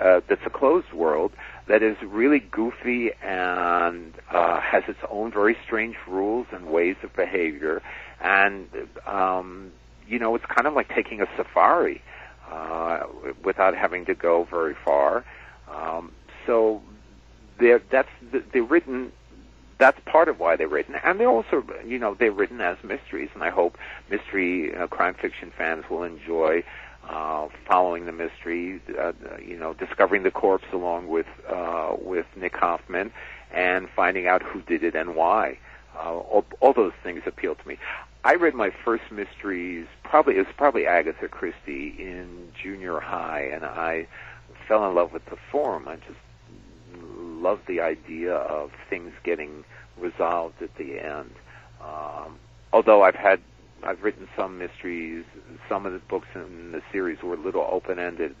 [0.00, 1.32] uh, that's a closed world
[1.68, 7.14] that is really goofy and uh, has its own very strange rules and ways of
[7.14, 7.82] behavior,
[8.20, 8.68] and
[9.06, 9.72] um,
[10.06, 12.02] you know, it's kind of like taking a safari
[12.50, 13.00] uh,
[13.44, 15.24] without having to go very far.
[15.68, 16.12] Um,
[16.46, 16.82] so
[17.58, 18.08] they're, that's
[18.52, 19.12] they're written.
[19.78, 23.28] That's part of why they're written, and they're also, you know, they're written as mysteries.
[23.34, 23.76] And I hope
[24.10, 26.64] mystery uh, crime fiction fans will enjoy
[27.08, 29.12] uh, following the mystery, uh,
[29.44, 33.12] you know, discovering the corpse along with uh, with Nick Hoffman,
[33.52, 35.58] and finding out who did it and why.
[35.96, 37.78] Uh, all, all those things appeal to me.
[38.22, 43.64] I read my first mysteries probably it was probably Agatha Christie in junior high, and
[43.64, 44.06] I
[44.68, 45.88] fell in love with the form.
[45.88, 46.18] I just
[47.16, 49.64] loved the idea of things getting
[49.98, 51.30] resolved at the end.
[51.80, 52.38] Um,
[52.72, 53.40] although I've had
[53.82, 55.24] I've written some mysteries,
[55.68, 58.34] some of the books in the series were a little open ended.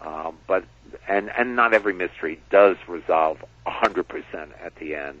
[0.00, 0.64] Uh, but
[1.08, 5.20] and and not every mystery does resolve hundred percent at the end.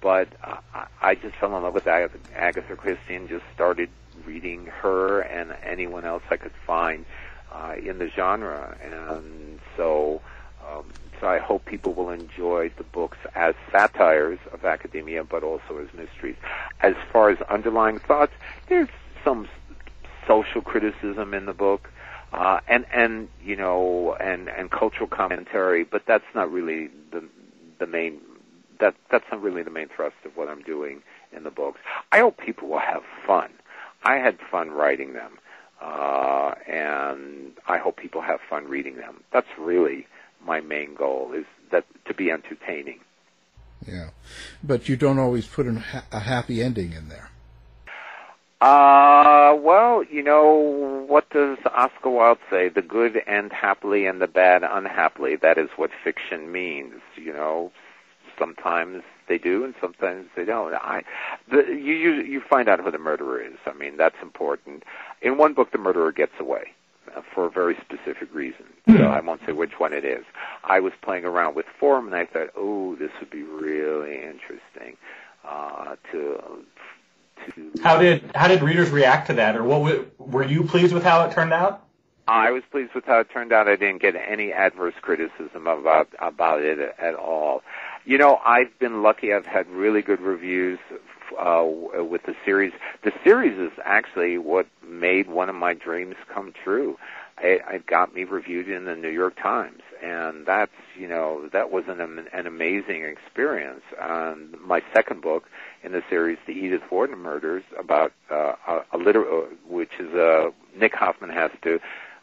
[0.00, 0.58] But uh,
[1.02, 3.88] I just fell in love with Agatha, Agatha Christie and just started
[4.24, 7.04] reading her and anyone else I could find
[7.52, 10.20] uh, in the genre, and so
[10.68, 10.84] um,
[11.20, 15.88] so I hope people will enjoy the books as satires of academia, but also as
[15.94, 16.36] mysteries.
[16.80, 18.32] As far as underlying thoughts,
[18.68, 18.88] there's
[19.24, 19.48] some
[20.26, 21.90] social criticism in the book,
[22.32, 27.24] uh, and and you know, and and cultural commentary, but that's not really the
[27.78, 28.20] the main.
[28.78, 31.02] That that's not really the main thrust of what I'm doing
[31.32, 31.80] in the books.
[32.12, 33.50] I hope people will have fun.
[34.04, 35.38] I had fun writing them,
[35.80, 39.22] uh, and I hope people have fun reading them.
[39.32, 40.06] That's really
[40.46, 43.00] my main goal is that to be entertaining.
[43.86, 44.10] Yeah,
[44.62, 47.30] but you don't always put a happy ending in there.
[48.60, 52.70] Uh, well, you know, what does Oscar Wilde say?
[52.70, 55.36] The good end happily and the bad unhappily.
[55.36, 57.70] That is what fiction means, you know.
[58.38, 60.74] Sometimes they do and sometimes they don't.
[60.74, 61.02] I,
[61.50, 63.56] the, you, you, you find out who the murderer is.
[63.66, 64.84] I mean, that's important.
[65.20, 66.72] In one book, the murderer gets away
[67.34, 68.64] for a very specific reason.
[68.88, 70.24] So I won't say which one it is.
[70.64, 74.96] I was playing around with form, and I thought, oh, this would be really interesting
[75.44, 76.40] uh, to.
[77.54, 81.02] To how did how did readers react to that, or what were you pleased with
[81.04, 81.86] how it turned out?
[82.28, 83.68] I was pleased with how it turned out.
[83.68, 87.62] I didn't get any adverse criticism about about it at all.
[88.06, 89.32] You know, I've been lucky.
[89.32, 90.78] I've had really good reviews
[91.36, 91.64] uh,
[91.98, 92.72] with the series.
[93.02, 96.96] The series is actually what made one of my dreams come true.
[97.42, 101.72] It, it got me reviewed in the New York Times, and that's you know that
[101.72, 102.00] was an
[102.32, 103.82] an amazing experience.
[104.00, 105.44] And my second book
[105.82, 110.14] in the series, The Edith Wharton Murders, about uh, a, a liter- uh, which is
[110.14, 111.74] uh, Nick Hoffman has to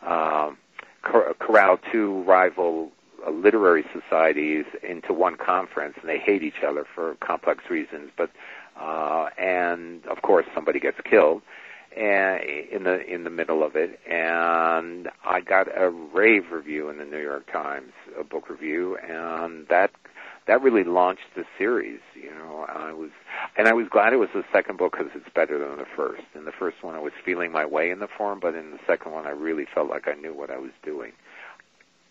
[0.02, 0.58] um,
[1.04, 6.86] cor- corral two rival uh, literary societies into one conference, and they hate each other
[6.96, 8.12] for complex reasons.
[8.18, 8.30] But
[8.80, 11.42] uh, and of course somebody gets killed
[11.96, 17.06] in the in the middle of it and I got a rave review in the
[17.06, 19.92] New York Times a book review and that
[20.48, 23.12] that really launched the series you know I was
[23.58, 26.24] and I was glad it was the second book because it's better than the first
[26.34, 28.80] in the first one I was feeling my way in the form but in the
[28.88, 31.12] second one I really felt like I knew what I was doing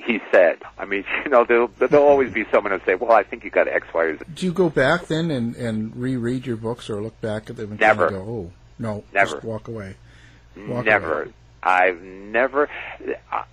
[0.04, 0.58] he said.
[0.78, 3.50] I mean, you know, there'll, there'll always be someone who'll say, "Well, I think you
[3.50, 6.90] got X, Y, or Z." Do you go back then and and reread your books
[6.90, 9.96] or look back at them and never go, "Oh, no, never just walk away"?
[10.56, 11.22] Walk never.
[11.22, 11.32] Away.
[11.62, 12.68] I've never.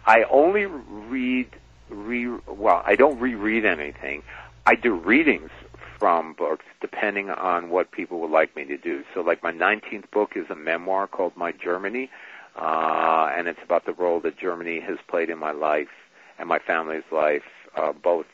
[0.06, 1.50] I only read.
[1.90, 4.24] Re well, I don't reread anything.
[4.66, 5.50] I do readings
[5.98, 9.04] from books depending on what people would like me to do.
[9.14, 12.10] So, like my 19th book is a memoir called My Germany,
[12.56, 15.90] uh, and it's about the role that Germany has played in my life
[16.40, 17.44] and my family's life,
[17.76, 18.26] uh, both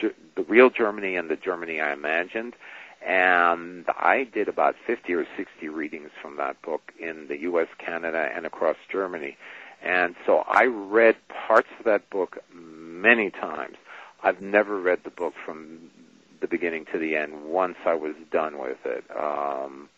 [0.00, 2.54] the real Germany and the Germany I imagined.
[3.06, 8.28] And I did about 50 or 60 readings from that book in the U.S., Canada,
[8.34, 9.36] and across Germany.
[9.82, 13.76] And so I read parts of that book many times.
[14.22, 15.78] I've never read the book from
[16.40, 19.04] the beginning to the end once I was done with it.
[19.10, 19.88] Um,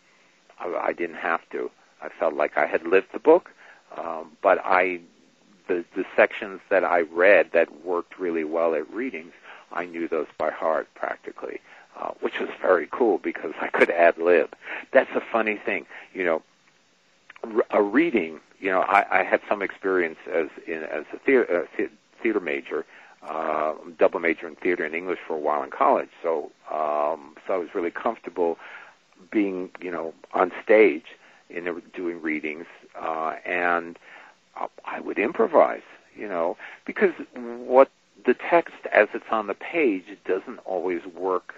[0.59, 1.71] I, I didn't have to.
[2.01, 3.49] I felt like I had lived the book,
[3.97, 4.99] um, but I
[5.69, 9.33] the, the sections that I read that worked really well at readings,
[9.71, 11.57] I knew those by heart practically,
[11.97, 14.49] uh, which was very cool because I could ad lib.
[14.91, 16.41] That's a funny thing, you know.
[17.71, 21.45] a reading, you know, I, I had some experience as in as a theater,
[21.79, 21.83] uh,
[22.21, 22.85] theater major,
[23.23, 26.09] uh, double major in theater and English for a while in college.
[26.21, 28.57] So, um, so I was really comfortable
[29.31, 31.07] being, you know, on stage
[31.49, 32.67] in the, doing readings,
[32.99, 33.97] uh, and
[34.85, 35.81] I would improvise,
[36.15, 37.89] you know, because what
[38.25, 41.55] the text as it's on the page doesn't always work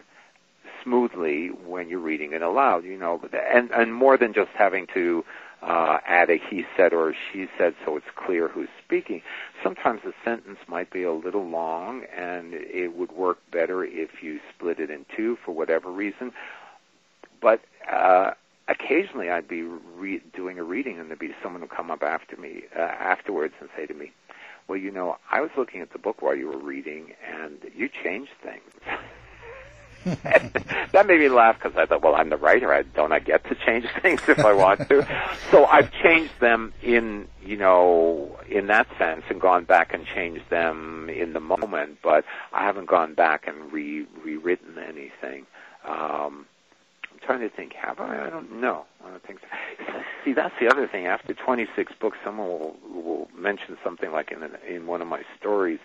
[0.84, 3.22] smoothly when you're reading it aloud, you know,
[3.54, 5.24] and and more than just having to
[5.62, 9.22] uh, add a he said or she said so it's clear who's speaking.
[9.64, 14.40] Sometimes a sentence might be a little long and it would work better if you
[14.56, 16.32] split it in two for whatever reason.
[17.42, 17.62] But
[17.92, 18.32] uh,
[18.72, 22.38] occasionally I'd be re- doing a reading and there'd be someone who come up after
[22.38, 24.12] me uh, afterwards and say to me,
[24.68, 27.90] "Well, you know, I was looking at the book while you were reading and you
[27.90, 28.98] changed things."
[30.92, 32.74] that made me laugh because I thought, well, I'm the writer.
[32.74, 35.08] I don't I get to change things if I want to.
[35.52, 40.50] so I've changed them in you know in that sense and gone back and changed
[40.50, 45.46] them in the moment, but I haven't gone back and re rewritten anything.
[45.86, 46.46] Um,
[47.26, 47.74] trying to think.
[47.74, 48.28] Have I?
[48.28, 48.86] I don't know.
[49.06, 49.94] I don't think so.
[50.26, 51.08] See, that's the other thing.
[51.08, 55.24] After 26 books, someone will, will mention something like in an, in one of my
[55.40, 55.80] stories,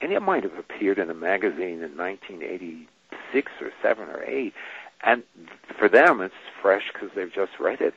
[0.00, 2.88] and it might have appeared in a magazine in 1980
[3.32, 4.52] six or seven or eight,
[5.02, 5.22] and
[5.78, 7.94] for them it's fresh because they've just read it.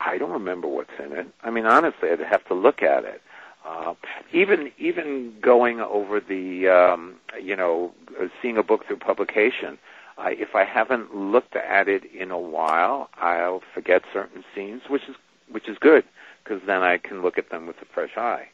[0.00, 1.26] I don't remember what's in it.
[1.42, 3.22] I mean, honestly, I'd have to look at it.
[3.64, 3.94] Uh,
[4.32, 7.92] even even going over the um, you know
[8.40, 9.78] seeing a book through publication,
[10.18, 15.08] uh, if I haven't looked at it in a while, I'll forget certain scenes, which
[15.08, 15.16] is
[15.50, 16.04] which is good
[16.42, 18.48] because then I can look at them with a fresh eye.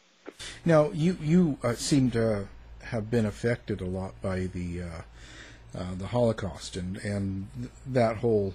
[0.64, 2.48] Now, you you uh, seem to
[2.82, 7.48] have been affected a lot by the uh, uh, the Holocaust and and
[7.86, 8.54] that whole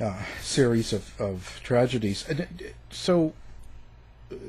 [0.00, 2.24] uh, series of, of tragedies.
[2.90, 3.34] So,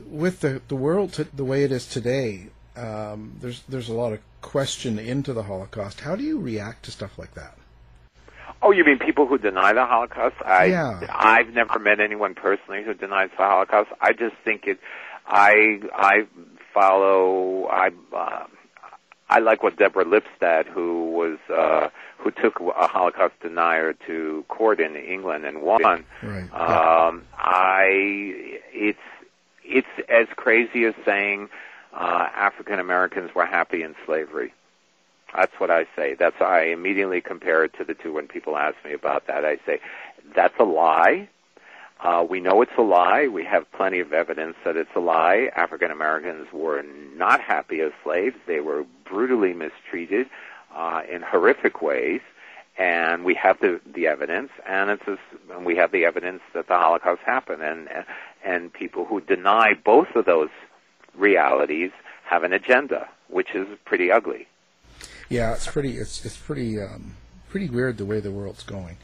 [0.07, 4.19] with the the world the way it is today, um, there's there's a lot of
[4.41, 5.99] question into the Holocaust.
[6.01, 7.57] How do you react to stuff like that?
[8.61, 10.35] Oh, you mean people who deny the Holocaust?
[10.45, 11.05] I, yeah.
[11.09, 13.89] I've never met anyone personally who denies the Holocaust.
[13.99, 14.79] I just think it.
[15.27, 16.27] I I
[16.73, 17.67] follow.
[17.67, 17.91] I.
[18.13, 18.45] Uh,
[19.29, 24.79] I like what Deborah Lipstadt, who was uh, who took a Holocaust denier to court
[24.79, 26.05] in England and won.
[26.21, 26.43] Right.
[26.53, 27.87] Um, I
[28.71, 28.99] it's
[29.63, 31.49] it's as crazy as saying
[31.93, 34.53] uh, African Americans were happy in slavery.
[35.35, 36.15] That's what I say.
[36.17, 39.45] That's I immediately compare it to the two when people ask me about that.
[39.45, 39.79] I say
[40.35, 41.27] that's a lie.
[41.99, 43.27] Uh, we know it's a lie.
[43.27, 45.49] We have plenty of evidence that it's a lie.
[45.55, 46.83] African Americans were
[47.15, 48.35] not happy as slaves.
[48.45, 50.27] They were brutally mistreated
[50.75, 52.21] uh, in horrific ways,
[52.77, 55.17] and we have the the evidence, and it's a,
[55.55, 57.87] and we have the evidence that the Holocaust happened, and
[58.43, 60.49] and people who deny both of those
[61.15, 61.91] realities
[62.25, 64.47] have an agenda, which is pretty ugly.
[65.29, 65.97] Yeah, it's pretty.
[65.97, 67.15] It's it's pretty um,
[67.49, 68.97] pretty weird the way the world's going.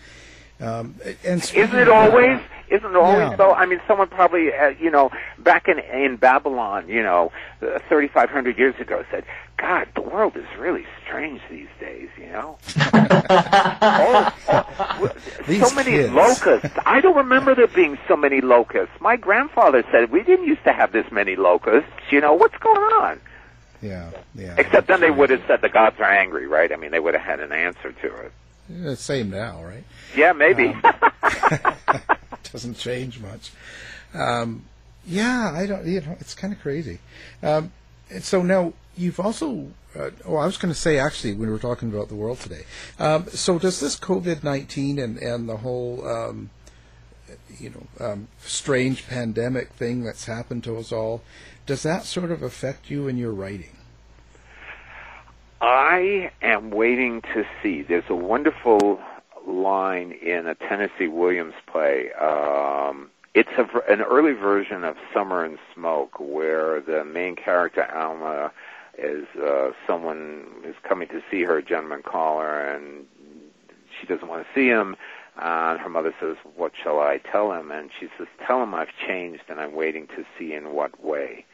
[0.61, 2.39] Um, and isn't it always?
[2.69, 3.37] Isn't it always yeah.
[3.37, 3.53] so?
[3.53, 8.57] I mean, someone probably, uh, you know, back in in Babylon, you know, uh, 3,500
[8.57, 9.23] years ago, said,
[9.59, 12.57] "God, the world is really strange these days." You know,
[12.93, 15.11] oh, oh,
[15.45, 16.13] so many kids.
[16.13, 16.77] locusts.
[16.85, 18.93] I don't remember there being so many locusts.
[18.99, 21.89] My grandfather said we didn't used to have this many locusts.
[22.09, 23.19] You know, what's going on?
[23.81, 24.55] Yeah, yeah.
[24.57, 26.71] Except then they would have said the gods are angry, right?
[26.71, 28.31] I mean, they would have had an answer to it.
[28.69, 29.83] Yeah, same now, right?
[30.15, 30.67] Yeah, maybe.
[30.67, 30.93] Um,
[32.51, 33.51] doesn't change much.
[34.13, 34.65] Um,
[35.05, 35.85] yeah, I don't.
[35.85, 36.99] You know, it's kind of crazy.
[37.41, 37.71] Um,
[38.09, 39.71] and so now you've also.
[39.97, 42.39] Uh, oh, I was going to say actually when we were talking about the world
[42.39, 42.63] today.
[42.99, 46.51] Um, so does this COVID nineteen and and the whole um,
[47.57, 51.23] you know um, strange pandemic thing that's happened to us all,
[51.65, 53.75] does that sort of affect you in your writing?
[55.61, 57.81] I am waiting to see.
[57.81, 58.99] There's a wonderful
[59.45, 62.11] line in a Tennessee Williams play.
[62.13, 68.51] Um, it's a, an early version of Summer and Smoke, where the main character Alma
[69.01, 73.05] is uh, someone is coming to see her, a gentleman caller, and
[73.99, 74.95] she doesn't want to see him.
[75.37, 78.73] Uh, and her mother says, "What shall I tell him?" And she says, "Tell him
[78.73, 81.45] I've changed, and I'm waiting to see in what way."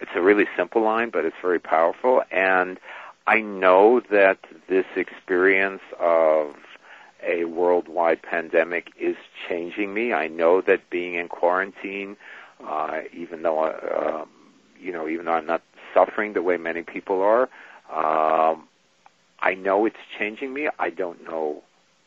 [0.00, 2.78] It's a really simple line, but it's very powerful, and
[3.26, 6.54] I know that this experience of
[7.22, 9.16] a worldwide pandemic is
[9.48, 10.12] changing me.
[10.12, 12.16] I know that being in quarantine,
[12.64, 14.24] uh, even though uh,
[14.80, 15.62] you know, even though I'm not
[15.98, 17.42] suffering the way many people are,
[17.92, 18.68] um,
[19.40, 20.68] I know it's changing me.
[20.78, 21.62] I don't know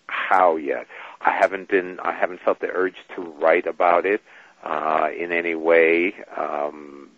[0.08, 0.88] how yet.
[1.22, 2.00] I haven't been.
[2.00, 4.22] I haven't felt the urge to write about it.
[4.64, 6.14] uh, in any way.
[6.38, 7.10] Um,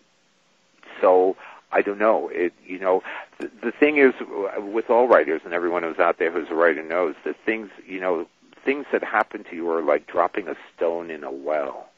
[1.00, 1.36] so
[1.72, 2.28] I don't know.
[2.32, 3.02] It you know
[3.38, 4.14] the, the thing is
[4.58, 8.00] with all writers and everyone who's out there who's a writer knows that things you
[8.00, 8.26] know
[8.64, 11.88] things that happen to you are like dropping a stone in a well,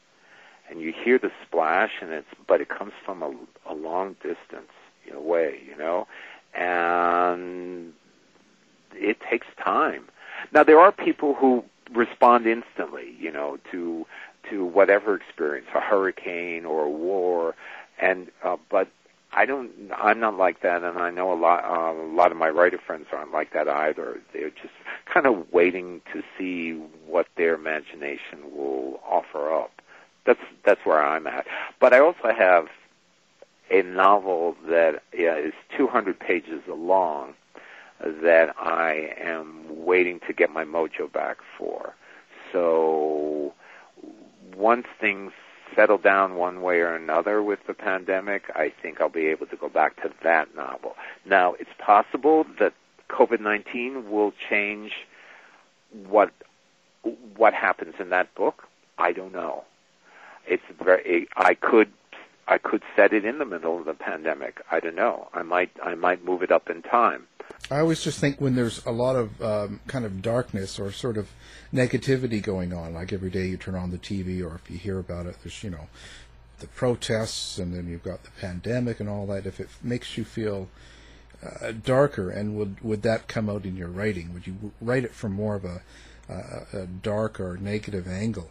[0.71, 3.33] and you hear the splash and it's but it comes from a,
[3.71, 4.73] a long distance
[5.15, 6.07] away, you know,
[6.55, 7.93] and
[8.93, 10.05] it takes time.
[10.53, 11.65] Now there are people who
[11.95, 14.07] respond instantly, you know, to
[14.51, 17.55] to whatever experience, a hurricane or a war,
[18.01, 18.89] and uh, but
[19.33, 19.71] I don't.
[19.97, 21.65] I'm not like that, and I know a lot.
[21.65, 24.21] Uh, a lot of my writer friends aren't like that either.
[24.33, 24.75] They're just
[25.13, 26.73] kind of waiting to see
[27.07, 29.76] what their imagination will offer up.
[30.27, 31.47] That's that's where I'm at.
[31.81, 32.67] But I also have
[33.71, 37.35] a novel that is 200 pages long
[38.01, 41.95] that I am waiting to get my mojo back for.
[42.53, 43.55] So
[44.55, 45.33] once things
[45.75, 49.57] settle down one way or another with the pandemic, I think I'll be able to
[49.57, 50.95] go back to that novel.
[51.25, 52.73] Now, it's possible that
[53.11, 54.93] COVID-19 will change
[56.09, 56.33] what
[57.37, 58.65] what happens in that book.
[58.99, 59.65] I don't know.
[60.47, 61.93] It's very I could
[62.49, 64.61] I could set it in the middle of the pandemic.
[64.71, 65.29] I don't know.
[65.33, 67.27] I might I might move it up in time.
[67.71, 71.17] I always just think when there's a lot of um, kind of darkness or sort
[71.17, 71.29] of
[71.73, 74.99] negativity going on, like every day you turn on the TV or if you hear
[74.99, 75.89] about it, there's you know
[76.59, 79.47] the protests and then you've got the pandemic and all that.
[79.47, 80.69] If it makes you feel
[81.43, 84.33] uh, darker, and would would that come out in your writing?
[84.33, 85.83] Would you write it from more of a,
[86.31, 88.51] uh, a dark or negative angle?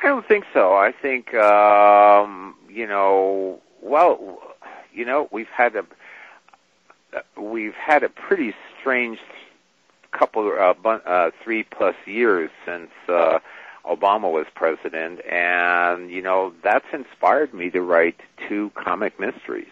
[0.00, 0.74] I don't think so.
[0.74, 4.40] I think um, you know, well,
[4.92, 5.84] you know, we've had a
[7.40, 9.18] we've had a pretty strange
[10.12, 13.40] couple uh, uh, three plus years since uh,
[13.84, 19.68] Obama was president, and you know that's inspired me to write two comic mysteries.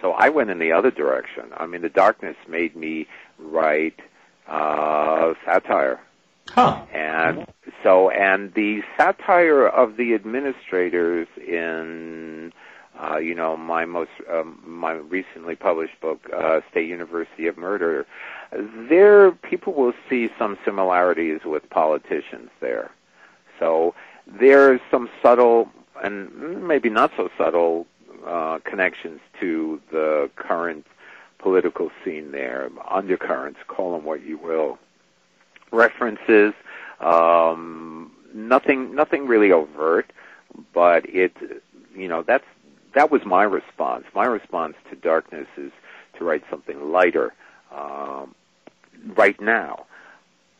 [0.00, 1.44] So I went in the other direction.
[1.56, 3.06] I mean, the darkness made me
[3.38, 3.98] write
[4.46, 6.00] uh, satire
[6.48, 6.84] Huh.
[6.92, 7.46] And
[7.82, 12.52] so, and the satire of the administrators in,
[13.02, 18.06] uh, you know, my most, um, my recently published book, uh, State University of Murder,
[18.88, 22.90] there people will see some similarities with politicians there.
[23.58, 23.94] So
[24.26, 25.68] there's some subtle
[26.02, 27.86] and maybe not so subtle
[28.26, 30.86] uh, connections to the current
[31.38, 34.78] political scene there, undercurrents, call them what you will
[35.72, 36.54] references,
[37.00, 40.10] um, nothing, nothing really overt,
[40.72, 41.36] but it,
[41.94, 42.44] you know, that's
[42.94, 44.04] that was my response.
[44.14, 45.72] My response to darkness is
[46.18, 47.34] to write something lighter.
[47.72, 48.34] Um,
[49.16, 49.86] right now,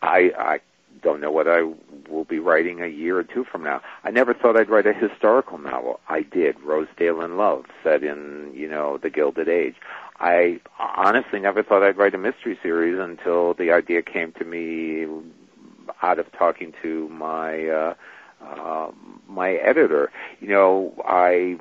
[0.02, 0.60] I, I
[1.02, 1.62] don't know what I
[2.08, 3.80] will be writing a year or two from now.
[4.02, 6.00] I never thought I'd write a historical novel.
[6.08, 6.60] I did.
[6.60, 9.76] Rosedale in Love, set in, you know, the Gilded Age.
[10.20, 15.06] I honestly never thought I'd write a mystery series until the idea came to me
[16.02, 17.94] out of talking to my uh,
[18.40, 18.90] uh,
[19.28, 20.10] my editor.
[20.40, 21.58] You know, I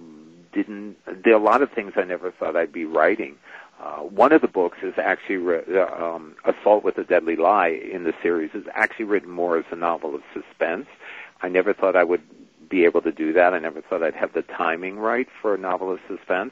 [0.54, 0.98] didn't.
[1.24, 3.36] There are a lot of things I never thought I'd be writing.
[3.82, 7.80] Uh, one of the books is actually re- uh, um, Assault with a Deadly Lie
[7.92, 10.86] in the series is actually written more as a novel of suspense.
[11.42, 12.22] I never thought I would
[12.70, 13.54] be able to do that.
[13.54, 16.52] I never thought I'd have the timing right for a novel of suspense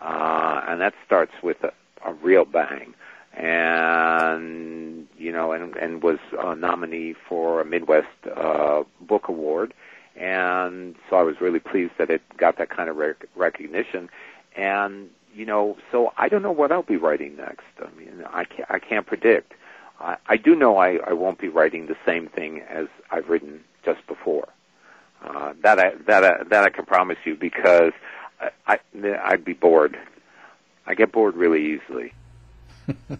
[0.00, 1.72] uh, and that starts with a,
[2.04, 2.94] a real bang.
[3.32, 9.72] And you know, and and was a nominee for a Midwest uh, Book Award,
[10.16, 14.10] and so I was really pleased that it got that kind of rec- recognition.
[14.56, 17.66] And you know, so I don't know what I'll be writing next.
[17.80, 19.54] I mean, I can't, I can't predict.
[20.00, 23.60] I, I do know I, I won't be writing the same thing as I've written
[23.84, 24.48] just before.
[25.22, 27.92] Uh, that I that I, that I can promise you because
[28.66, 28.78] I,
[29.24, 29.98] I'd be bored.
[30.86, 32.12] I get bored really easily.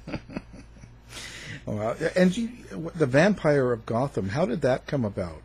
[1.67, 2.51] well, and you,
[2.95, 5.43] the Vampire of Gotham, how did that come about?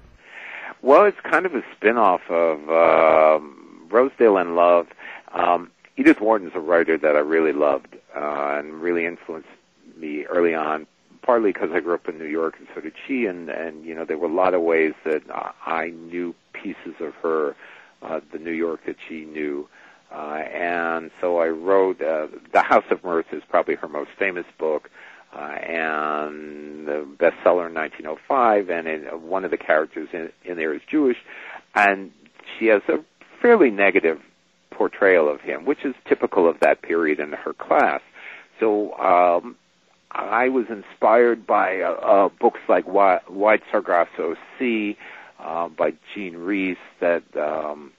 [0.82, 4.88] Well, it's kind of a spin-off of um, Rosedale in Love.
[5.34, 9.50] Um, Edith Wharton's a writer that I really loved uh, and really influenced
[9.98, 10.88] me early on,
[11.22, 13.96] partly because I grew up in New York and so did she, and, and you
[13.96, 15.24] know there were a lot of ways that
[15.66, 17.56] I knew pieces of her
[18.06, 19.68] uh, the New York that she knew.
[20.12, 24.46] Uh, and so I wrote uh, The House of Mirth is probably her most famous
[24.58, 24.90] book,
[25.36, 28.70] uh, and the bestseller in 1905.
[28.70, 31.18] And it, uh, one of the characters in, in there is Jewish,
[31.74, 32.12] and
[32.58, 33.04] she has a
[33.42, 34.20] fairly negative
[34.72, 38.02] portrayal of him, which is typical of that period in her class.
[38.60, 39.56] So um,
[40.12, 44.98] I was inspired by uh, uh, books like Wide Sargasso Sea,
[45.46, 47.92] uh, by Jean Rhys that um,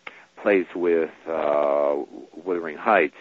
[0.42, 1.94] plays with uh,
[2.44, 3.14] Wuthering Heights.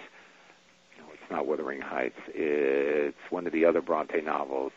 [0.98, 2.20] No, it's not Wuthering Heights.
[2.30, 4.72] It's one of the other Bronte novels,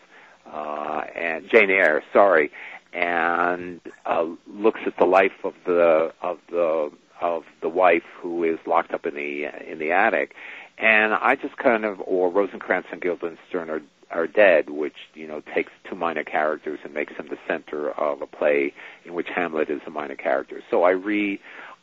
[0.47, 2.03] uh, and Jane Eyre.
[2.13, 2.51] Sorry,
[2.93, 6.91] and uh, looks at the life of the of the
[7.21, 10.35] of the wife who is locked up in the in the attic,
[10.77, 13.81] and I just kind of or Rosencrantz and Guildenstern are
[14.11, 18.23] are dead, which you know takes two minor characters and makes them the center of
[18.23, 18.73] a play
[19.05, 20.63] in which Hamlet is a minor character.
[20.71, 21.41] So I re,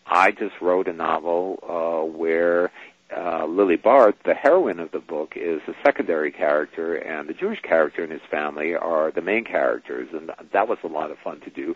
[0.08, 2.72] I just wrote a novel uh, where
[3.16, 7.62] uh, Lily Bart, the heroine of the book, is a secondary character, and the Jewish
[7.62, 11.40] character and his family are the main characters, and that was a lot of fun
[11.42, 11.76] to do.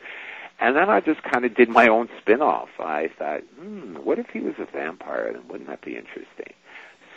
[0.60, 2.70] And then I just kind of did my own spin-off.
[2.80, 5.32] I thought, hmm, what if he was a vampire?
[5.32, 6.54] Then wouldn't that be interesting?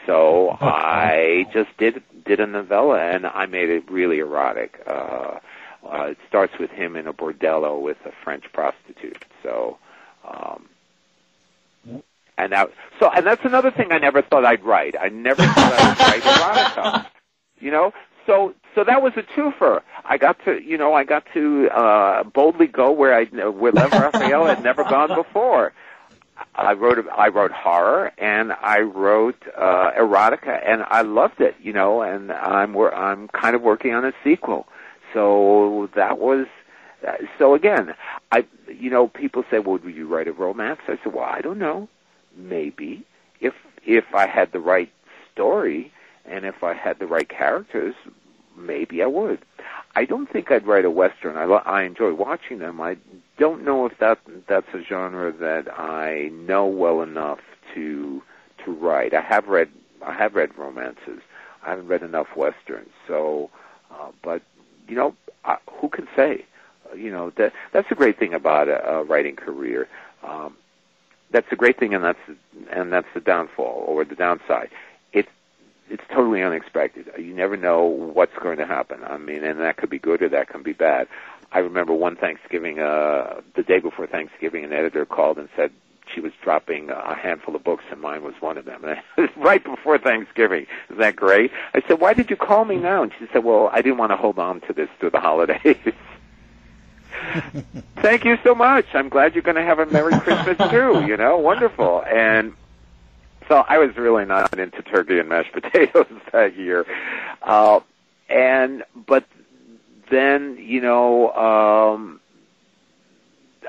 [0.07, 4.81] So I just did did a novella, and I made it really erotic.
[4.87, 5.39] Uh,
[5.85, 9.25] uh, it starts with him in a bordello with a French prostitute.
[9.43, 9.79] So,
[10.25, 10.69] um,
[12.39, 14.97] and that so and that's another thing I never thought I'd write.
[14.99, 17.07] I never thought I would write erotica.
[17.61, 17.93] You know,
[18.27, 19.83] so so that was a twofer.
[20.05, 23.93] I got to you know I got to uh, boldly go where I where Lev
[23.93, 25.73] Raphael had never gone before.
[26.55, 31.73] I wrote I wrote horror and I wrote uh, erotica and I loved it, you
[31.73, 32.03] know.
[32.03, 34.67] And I'm I'm kind of working on a sequel,
[35.13, 36.47] so that was.
[37.07, 37.95] Uh, so again,
[38.31, 40.81] I you know people say, well, would you write a romance?
[40.89, 41.89] I said, well, I don't know,
[42.37, 43.05] maybe
[43.41, 43.55] if
[43.85, 44.91] if I had the right
[45.33, 45.93] story
[46.25, 47.95] and if I had the right characters,
[48.57, 49.45] maybe I would.
[49.95, 51.37] I don't think I'd write a western.
[51.37, 52.81] I I enjoy watching them.
[52.81, 52.97] I
[53.39, 54.19] don't know if that
[54.49, 57.41] that's a genre that I know well enough
[57.75, 58.23] to
[58.65, 59.15] to write.
[59.15, 59.69] I have read
[60.05, 61.21] I have read romances.
[61.65, 62.91] I haven't read enough westerns.
[63.07, 63.51] So,
[63.91, 64.43] uh, but
[64.89, 65.15] you know,
[65.45, 66.45] uh, who can say?
[66.91, 69.89] Uh, you know that that's a great thing about a, a writing career.
[70.23, 70.57] Um,
[71.31, 72.19] that's a great thing, and that's
[72.71, 74.71] and that's the downfall or the downside.
[75.91, 77.11] It's totally unexpected.
[77.19, 79.01] You never know what's going to happen.
[79.05, 81.09] I mean, and that could be good or that can be bad.
[81.51, 85.71] I remember one Thanksgiving, uh, the day before Thanksgiving, an editor called and said
[86.13, 88.85] she was dropping a handful of books, and mine was one of them.
[89.17, 90.67] And right before Thanksgiving.
[90.89, 91.53] isn't that great?
[91.75, 94.11] I said, "Why did you call me now?" And she said, "Well, I didn't want
[94.13, 95.77] to hold on to this through the holidays."
[97.97, 98.87] Thank you so much.
[98.95, 101.05] I'm glad you're going to have a Merry Christmas too.
[101.07, 102.03] You know, wonderful.
[102.05, 102.55] And
[103.53, 106.87] so I was really not into turkey and mashed potatoes that year.
[107.43, 107.81] Uh,
[108.31, 109.27] and but
[110.11, 112.19] then you know um,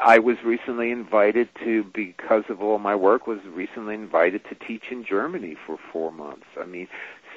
[0.01, 4.83] I was recently invited to because of all my work was recently invited to teach
[4.89, 6.45] in Germany for four months.
[6.57, 6.87] I mean,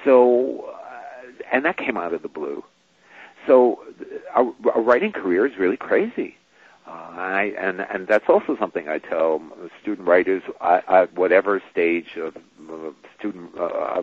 [0.04, 2.62] so uh, and that came out of the blue.
[3.44, 3.82] So
[4.36, 6.36] a, a writing career is really crazy.
[6.86, 9.42] Uh, I, and and that's also something I tell
[9.82, 12.36] student writers at whatever stage of,
[13.18, 14.02] student uh,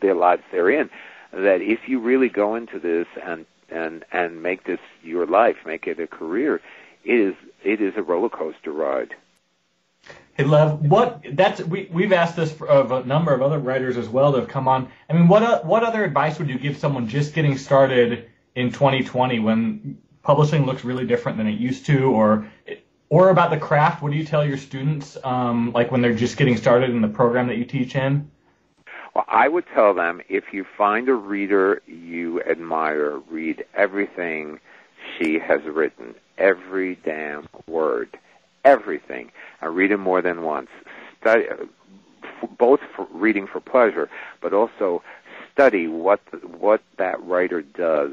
[0.00, 0.90] their lives they're in,
[1.32, 5.86] that if you really go into this and and and make this your life, make
[5.86, 6.60] it a career,
[7.04, 9.14] it is it is a roller coaster ride.
[10.34, 14.08] Hey Lev, what that's we we've asked this of a number of other writers as
[14.08, 14.90] well that have come on.
[15.08, 19.38] I mean, what what other advice would you give someone just getting started in 2020
[19.38, 22.50] when publishing looks really different than it used to, or
[23.08, 24.02] or about the craft?
[24.02, 27.08] What do you tell your students, um, like when they're just getting started in the
[27.08, 28.28] program that you teach in?
[29.14, 34.58] Well, I would tell them if you find a reader you admire, read everything
[35.16, 38.18] she has written, every damn word,
[38.64, 39.30] everything.
[39.62, 40.68] I read it more than once.
[41.20, 41.46] Study,
[42.58, 44.10] both for reading for pleasure,
[44.42, 45.02] but also
[45.52, 46.20] study what
[46.58, 48.12] what that writer does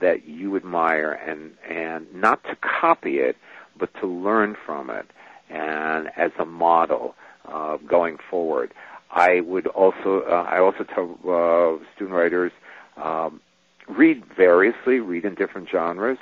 [0.00, 3.36] that you admire, and and not to copy it,
[3.78, 5.06] but to learn from it,
[5.50, 7.14] and as a model
[7.46, 8.72] uh, going forward.
[9.10, 12.52] I would also uh, I also tell uh, student writers
[12.96, 13.40] um,
[13.88, 16.18] read variously, read in different genres.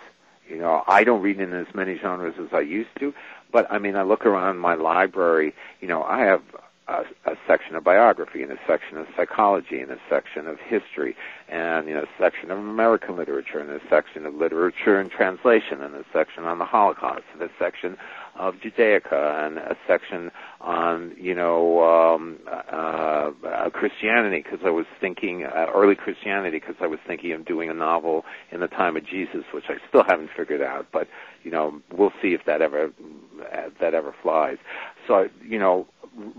[0.49, 3.15] You know, I don't read in as many genres as I used to,
[3.53, 5.55] but I mean, I look around my library.
[5.81, 6.43] You know, I have
[6.89, 11.15] a, a section of biography and a section of psychology and a section of history
[11.49, 15.81] and you know a section of American literature and a section of literature and translation
[15.83, 17.97] and a section on the Holocaust and a section
[18.37, 20.31] of Judaica and a section
[20.61, 26.77] on you know um, uh, uh, Christianity because I was thinking uh, early Christianity because
[26.81, 30.05] I was thinking of doing a novel in the time of Jesus which I still
[30.05, 31.07] haven't figured out but
[31.45, 32.91] you know we'll see if that ever
[33.81, 34.59] that ever flies.
[35.07, 35.87] So you know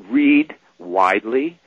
[0.09, 1.59] read widely,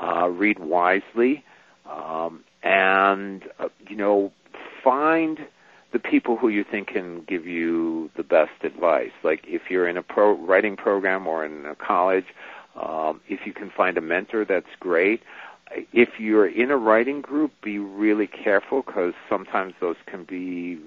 [0.00, 1.44] uh, read wisely,
[1.90, 4.32] um, and uh, you know
[4.82, 5.38] find
[5.92, 9.12] the people who you think can give you the best advice.
[9.22, 12.26] Like if you're in a pro writing program or in a college,
[12.74, 15.22] um, if you can find a mentor, that's great.
[15.92, 20.80] If you're in a writing group, be really careful because sometimes those can be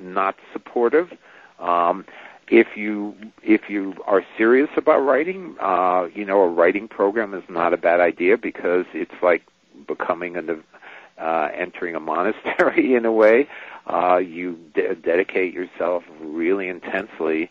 [0.00, 1.12] not supportive.
[1.58, 2.04] Um,
[2.48, 7.44] if you if you are serious about writing, uh, you know, a writing program is
[7.48, 9.42] not a bad idea because it's like
[9.86, 13.48] becoming a uh, entering a monastery in a way.
[13.86, 17.50] Uh, you de- dedicate yourself really intensely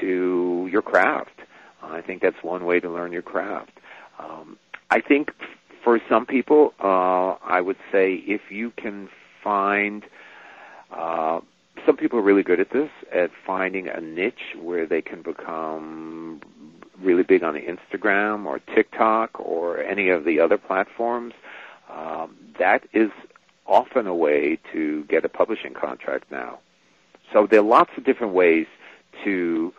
[0.00, 1.40] to your craft.
[1.82, 3.72] Uh, I think that's one way to learn your craft.
[4.18, 4.58] Um,
[4.90, 5.32] I think
[5.82, 9.08] for some people, uh, I would say if you can
[9.42, 10.04] find,
[10.90, 11.40] uh,
[11.86, 16.40] some people are really good at this, at finding a niche where they can become
[17.00, 21.34] really big on Instagram or TikTok or any of the other platforms.
[21.90, 23.10] Um, that is
[23.66, 26.58] often a way to get a publishing contract now.
[27.32, 28.66] So there are lots of different ways
[29.24, 29.72] to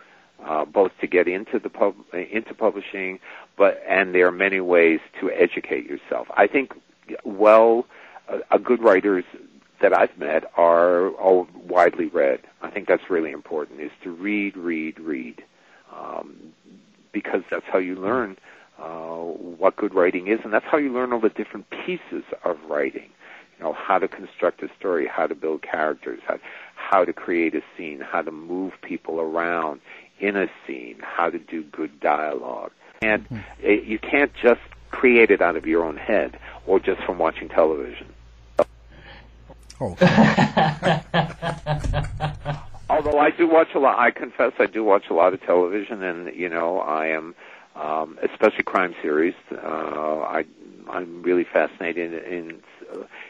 [0.43, 3.20] uh, both to get into the pub, into publishing,
[3.58, 6.28] but and there are many ways to educate yourself.
[6.36, 6.74] I think
[7.24, 7.86] well,
[8.28, 9.26] a, a good writers
[9.82, 12.41] that I've met are all widely read.
[12.61, 15.43] I think that's really important: is to read, read, read,
[15.95, 16.53] um,
[17.11, 18.38] because that's how you learn
[18.79, 19.19] uh,
[19.59, 23.09] what good writing is, and that's how you learn all the different pieces of writing.
[23.57, 26.39] You know, how to construct a story, how to build characters, how,
[26.75, 29.82] how to create a scene, how to move people around
[30.19, 32.71] in a scene, how to do good dialogue.
[33.03, 33.38] And mm-hmm.
[33.61, 37.49] it, you can't just create it out of your own head or just from watching
[37.49, 38.07] television.
[39.82, 39.97] Oh.
[42.89, 46.03] Although I do watch a lot, I confess I do watch a lot of television,
[46.03, 47.34] and you know I am
[47.75, 49.34] um, especially crime series.
[49.51, 50.45] Uh, I
[50.89, 52.61] I'm really fascinated in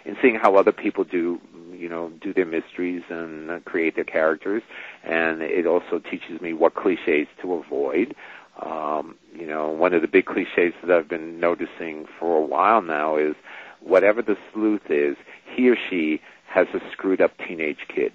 [0.03, 1.39] in seeing how other people do
[1.71, 4.61] you know do their mysteries and uh, create their characters,
[5.03, 8.13] and it also teaches me what cliches to avoid.
[8.61, 12.81] Um, you know, one of the big cliches that I've been noticing for a while
[12.81, 13.35] now is
[13.79, 15.15] whatever the sleuth is,
[15.55, 16.21] he or she
[16.51, 18.13] has a screwed up teenage kid.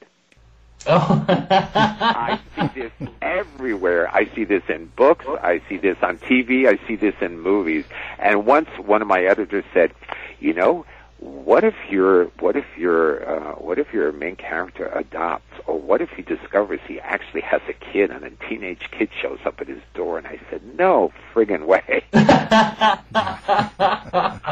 [0.86, 1.24] Oh.
[1.28, 4.08] I see this everywhere.
[4.14, 5.24] I see this in books.
[5.26, 6.68] I see this on TV.
[6.68, 7.84] I see this in movies.
[8.18, 9.92] And once one of my editors said,
[10.38, 10.84] you know,
[11.18, 16.02] what if your what if your uh, what if your main character adopts or what
[16.02, 19.68] if he discovers he actually has a kid and a teenage kid shows up at
[19.68, 22.02] his door and I said no friggin' way.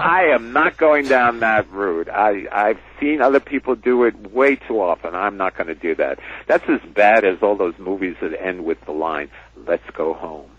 [0.00, 2.08] I am not going down that route.
[2.08, 5.14] I I've seen other people do it way too often.
[5.14, 6.18] I'm not going to do that.
[6.46, 9.30] That's as bad as all those movies that end with the line
[9.66, 10.53] let's go home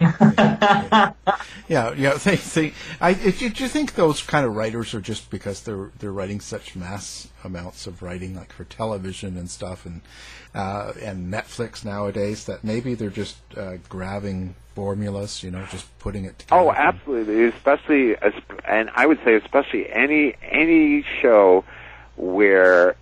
[0.00, 1.12] yeah,
[1.68, 2.14] yeah.
[2.14, 2.72] They, they,
[3.02, 6.74] I, do you think those kind of writers are just because they're they're writing such
[6.74, 10.00] mass amounts of writing, like for television and stuff, and
[10.54, 16.24] uh, and Netflix nowadays, that maybe they're just uh, grabbing formulas, you know, just putting
[16.24, 16.62] it together.
[16.62, 17.44] Oh, absolutely.
[17.44, 18.16] Especially,
[18.66, 21.64] and I would say especially any any show
[22.16, 22.96] where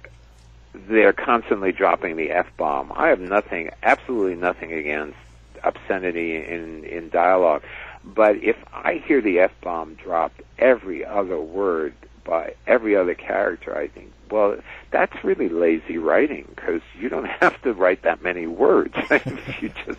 [0.75, 2.93] they're constantly dropping the f bomb.
[2.95, 5.17] I have nothing, absolutely nothing against
[5.65, 7.63] obscenity in in dialogue.
[8.05, 11.95] But if I hear the f bomb dropped every other word
[12.25, 14.59] by every other character, I think, well,
[14.91, 18.95] that's really lazy writing because you don't have to write that many words.
[19.61, 19.99] you just,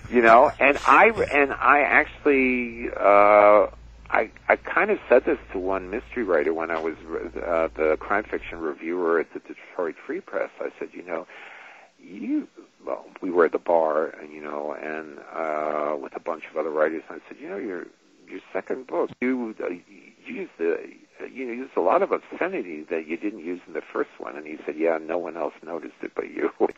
[0.10, 0.50] you know.
[0.60, 2.90] And I and I actually.
[2.96, 3.68] uh
[4.12, 6.96] I I kind of said this to one mystery writer when I was
[7.36, 10.50] uh, the crime fiction reviewer at the Detroit Free Press.
[10.60, 11.26] I said, you know,
[12.02, 12.48] you
[12.86, 16.56] well, we were at the bar, and you know, and uh, with a bunch of
[16.56, 17.02] other writers.
[17.08, 17.86] And I said, you know, your
[18.28, 19.68] your second book, you uh,
[20.26, 20.78] used the
[21.32, 24.36] you know, used a lot of obscenity that you didn't use in the first one.
[24.36, 26.50] And he said, yeah, no one else noticed it but you.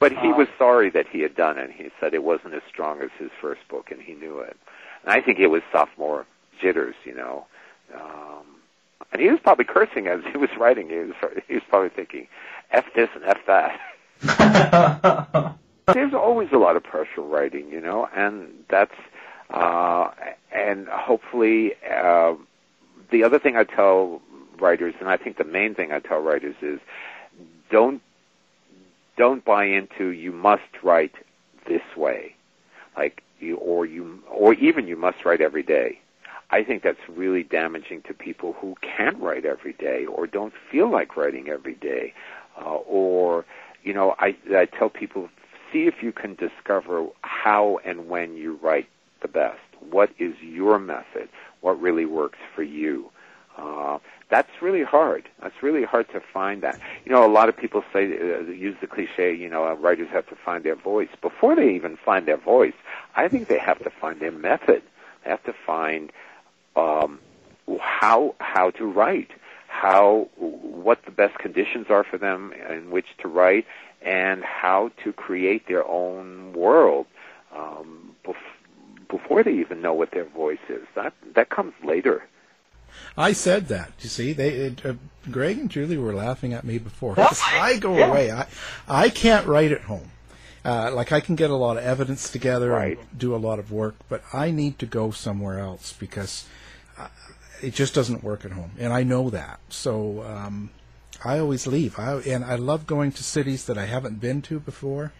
[0.00, 1.70] but he was sorry that he had done it.
[1.70, 4.56] He said it wasn't as strong as his first book, and he knew it.
[5.02, 6.26] And I think it was sophomore
[6.60, 7.46] jitters, you know.
[7.94, 8.46] Um,
[9.12, 10.88] and he was probably cursing as he was writing.
[10.88, 11.12] He was,
[11.48, 12.28] he was probably thinking,
[12.70, 15.58] F this and F that.
[15.92, 18.94] There's always a lot of pressure writing, you know, and that's,
[19.50, 20.10] uh,
[20.52, 22.34] and hopefully, uh,
[23.10, 24.22] the other thing I tell
[24.58, 26.78] writers, and I think the main thing I tell writers is,
[27.70, 28.00] don't,
[29.16, 31.14] don't buy into you must write
[31.66, 32.34] this way,
[32.96, 35.98] like you, or you, or even you must write every day.
[36.52, 40.90] I think that's really damaging to people who can't write every day or don't feel
[40.90, 42.12] like writing every day.
[42.60, 43.46] Uh, or,
[43.82, 45.30] you know, I, I tell people,
[45.72, 48.88] see if you can discover how and when you write
[49.22, 49.60] the best.
[49.90, 51.30] What is your method?
[51.62, 53.10] What really works for you?
[53.56, 53.98] Uh,
[54.30, 55.28] that's really hard.
[55.42, 56.78] That's really hard to find that.
[57.04, 59.34] You know, a lot of people say uh, use the cliche.
[59.34, 62.74] You know, uh, writers have to find their voice before they even find their voice.
[63.16, 64.82] I think they have to find their method.
[65.24, 66.12] They have to find
[66.76, 67.18] um,
[67.80, 69.30] how how to write,
[69.68, 73.66] how what the best conditions are for them in which to write,
[74.00, 77.06] and how to create their own world
[77.54, 80.86] um, bef- before they even know what their voice is.
[80.94, 82.24] That that comes later.
[83.16, 83.92] I said that.
[84.00, 84.94] You see, they uh,
[85.30, 87.14] Greg and Julie were laughing at me before.
[87.18, 88.06] I go yeah.
[88.06, 88.30] away.
[88.30, 88.46] I
[88.88, 90.10] I can't write at home.
[90.64, 92.96] Uh, like I can get a lot of evidence together right.
[92.96, 96.61] and do a lot of work, but I need to go somewhere else because uh,
[97.62, 99.60] it just doesn't work at home, and I know that.
[99.68, 100.70] So um,
[101.24, 101.98] I always leave.
[101.98, 105.12] I, and I love going to cities that I haven't been to before.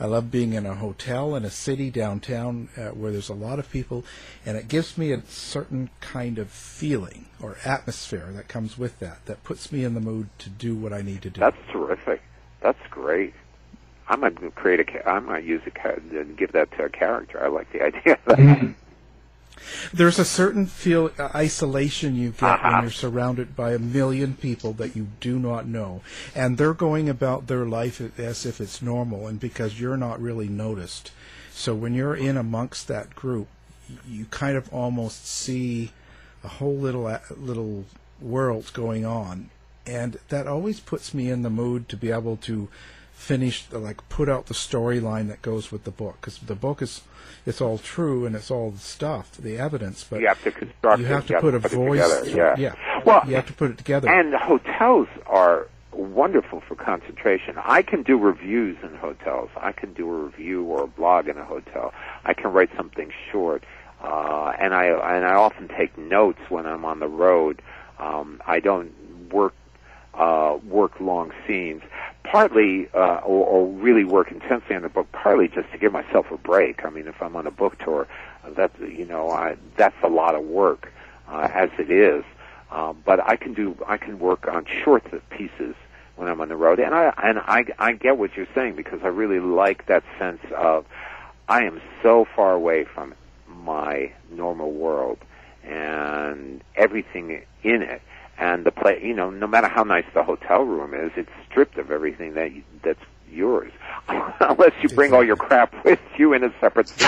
[0.00, 3.58] I love being in a hotel in a city downtown uh, where there's a lot
[3.58, 4.02] of people,
[4.46, 9.26] and it gives me a certain kind of feeling or atmosphere that comes with that
[9.26, 11.40] that puts me in the mood to do what I need to do.
[11.40, 12.22] That's terrific.
[12.62, 13.34] That's great.
[14.08, 15.08] I might create a.
[15.08, 15.88] I might use a
[16.18, 17.42] and give that to a character.
[17.44, 18.74] I like the idea of that.
[19.92, 22.70] There's a certain feel uh, isolation you get uh-huh.
[22.70, 26.02] when you're surrounded by a million people that you do not know,
[26.34, 30.48] and they're going about their life as if it's normal, and because you're not really
[30.48, 31.12] noticed.
[31.52, 33.48] So when you're in amongst that group,
[34.08, 35.92] you kind of almost see
[36.44, 37.84] a whole little uh, little
[38.20, 39.50] world going on,
[39.86, 42.68] and that always puts me in the mood to be able to
[43.20, 47.02] finish like put out the storyline that goes with the book because the book is
[47.44, 51.00] it's all true and it's all the stuff, the evidence, but you have to construct
[51.00, 52.28] you have to you put have a to voice.
[52.28, 52.54] yeah.
[52.58, 52.74] yeah.
[53.04, 54.08] Well, you have to put it together.
[54.08, 57.56] And hotels are wonderful for concentration.
[57.58, 59.50] I can do reviews in hotels.
[59.56, 61.92] I can do a review or a blog in a hotel.
[62.24, 63.64] I can write something short,
[64.02, 67.62] uh, and I and I often take notes when I'm on the road.
[67.98, 68.92] Um, I don't
[69.30, 69.54] work
[70.14, 71.82] uh, work long scenes
[72.30, 76.30] partly uh, or, or really work intensely on the book, partly just to give myself
[76.30, 76.84] a break.
[76.84, 78.06] I mean, if I'm on a book tour,
[78.56, 80.92] that's you know I, that's a lot of work
[81.28, 82.24] uh, as it is.
[82.70, 85.74] Uh, but I can do I can work on short pieces
[86.14, 89.00] when I'm on the road, and I and I I get what you're saying because
[89.02, 90.86] I really like that sense of
[91.48, 93.14] I am so far away from
[93.48, 95.18] my normal world
[95.64, 98.02] and everything in it
[98.40, 101.78] and the play you know no matter how nice the hotel room is it's stripped
[101.78, 102.50] of everything that
[102.82, 103.72] that's yours.
[104.40, 106.92] Unless you bring all your crap with you in a separate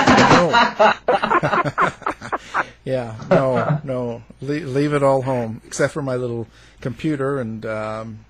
[2.85, 4.22] yeah no no.
[4.41, 6.47] Leave, leave, it all home except for my little
[6.80, 8.24] computer and um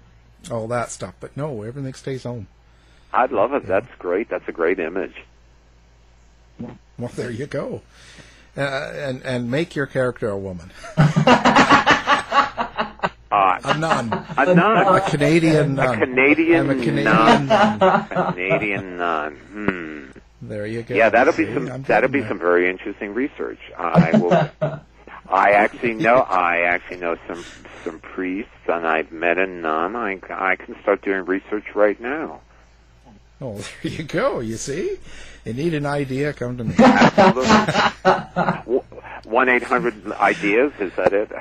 [0.50, 1.14] all that stuff.
[1.20, 2.46] But no everything stays home.
[3.12, 3.64] I'd love it.
[3.64, 3.80] Yeah.
[3.80, 4.30] that's great.
[4.30, 5.14] That's a great image.
[6.98, 7.82] Well there you go.
[8.56, 10.70] Uh, and and make your character a woman
[13.32, 14.12] Uh, a nun.
[14.36, 14.96] A nun.
[14.96, 15.88] A Canadian nun.
[15.88, 17.46] A Canadian, I'm a Canadian nun.
[17.46, 18.06] nun.
[18.08, 19.36] Canadian nun.
[19.36, 20.10] Hmm.
[20.42, 20.94] There you go.
[20.94, 21.72] Yeah, that'll See, be some.
[21.72, 22.28] I'm that'll be that.
[22.28, 23.58] some very interesting research.
[23.78, 24.50] I will.
[25.30, 26.16] I actually know.
[26.28, 27.42] I actually know some
[27.84, 29.96] some priests, and I've met a nun.
[29.96, 32.40] I I can start doing research right now.
[33.40, 34.40] Oh, there you go.
[34.40, 34.98] You see,
[35.46, 36.74] you need an idea, come to me.
[39.24, 40.72] One eight hundred ideas.
[40.80, 41.32] Is that it?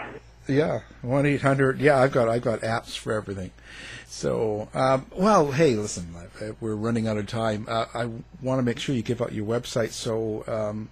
[0.47, 1.79] Yeah, one eight hundred.
[1.79, 3.51] Yeah, I've got I've got apps for everything.
[4.07, 6.13] So, um, well, hey, listen,
[6.59, 7.65] we're running out of time.
[7.69, 8.05] Uh, I
[8.41, 9.91] want to make sure you give out your website.
[9.91, 10.89] So, um,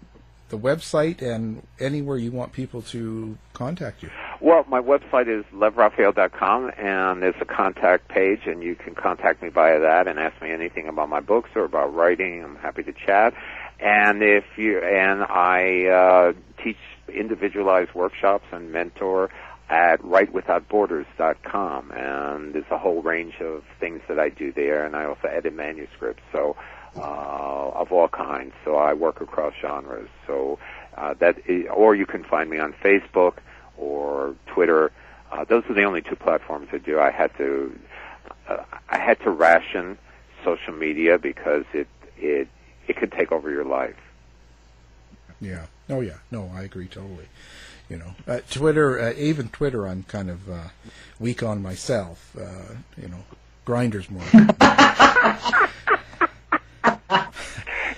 [0.50, 4.10] the website and anywhere you want people to contact you.
[4.42, 9.50] Well, my website is levraphael.com, and there's a contact page, and you can contact me
[9.50, 12.44] via that and ask me anything about my books or about writing.
[12.44, 13.34] I'm happy to chat.
[13.80, 16.78] And if you and I uh, teach
[17.08, 19.30] individualized workshops and mentor
[19.70, 25.06] at writewithoutborders.com, and there's a whole range of things that I do there, and I
[25.06, 26.56] also edit manuscripts, so
[26.96, 28.54] uh, of all kinds.
[28.66, 30.10] So I work across genres.
[30.28, 30.60] So
[30.98, 33.36] uh, that, is, or you can find me on Facebook
[33.78, 34.92] or Twitter.
[35.32, 37.00] Uh, those are the only two platforms I do.
[37.00, 37.80] I had to,
[38.48, 39.98] uh, I had to ration
[40.44, 42.48] social media because it it
[42.90, 43.96] it could take over your life.
[45.40, 45.68] Yeah.
[45.90, 46.18] Oh yeah.
[46.32, 47.28] No, I agree totally.
[47.88, 50.68] You know, uh, Twitter, uh, even Twitter, I'm kind of uh,
[51.20, 52.36] weak on myself.
[52.38, 53.24] Uh, you know,
[53.66, 54.22] Grindr's more.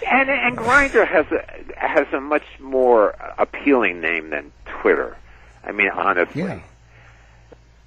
[0.06, 1.44] and and Grindr has a
[1.78, 5.18] has a much more appealing name than Twitter.
[5.64, 6.44] I mean, honestly.
[6.44, 6.60] Yeah.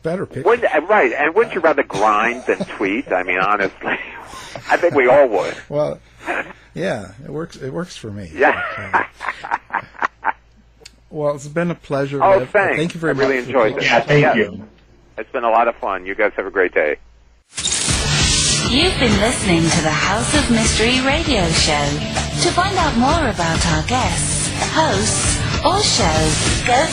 [0.05, 0.43] Better picture.
[0.49, 3.11] Wouldn't, uh, right, and wouldn't you rather grind than tweet?
[3.11, 3.79] I mean, honestly,
[4.71, 5.57] I think we all would.
[5.71, 5.99] Well,
[6.75, 7.57] yeah, it works.
[7.57, 8.31] It works for me.
[8.35, 9.07] Yeah.
[11.11, 12.23] well, it's been a pleasure.
[12.23, 12.51] Oh, Lev.
[12.51, 12.77] thanks.
[12.77, 13.23] Thank you very I much.
[13.27, 13.83] really enjoyed it.
[13.85, 14.35] Yeah, thank Yeah.
[14.35, 14.69] you.
[15.17, 16.05] It's been a lot of fun.
[16.05, 16.99] You guys have a great day.
[18.69, 21.87] You've been listening to the House of Mystery radio show.
[22.43, 26.37] To find out more about our guests, hosts, or shows,
[26.67, 26.93] go to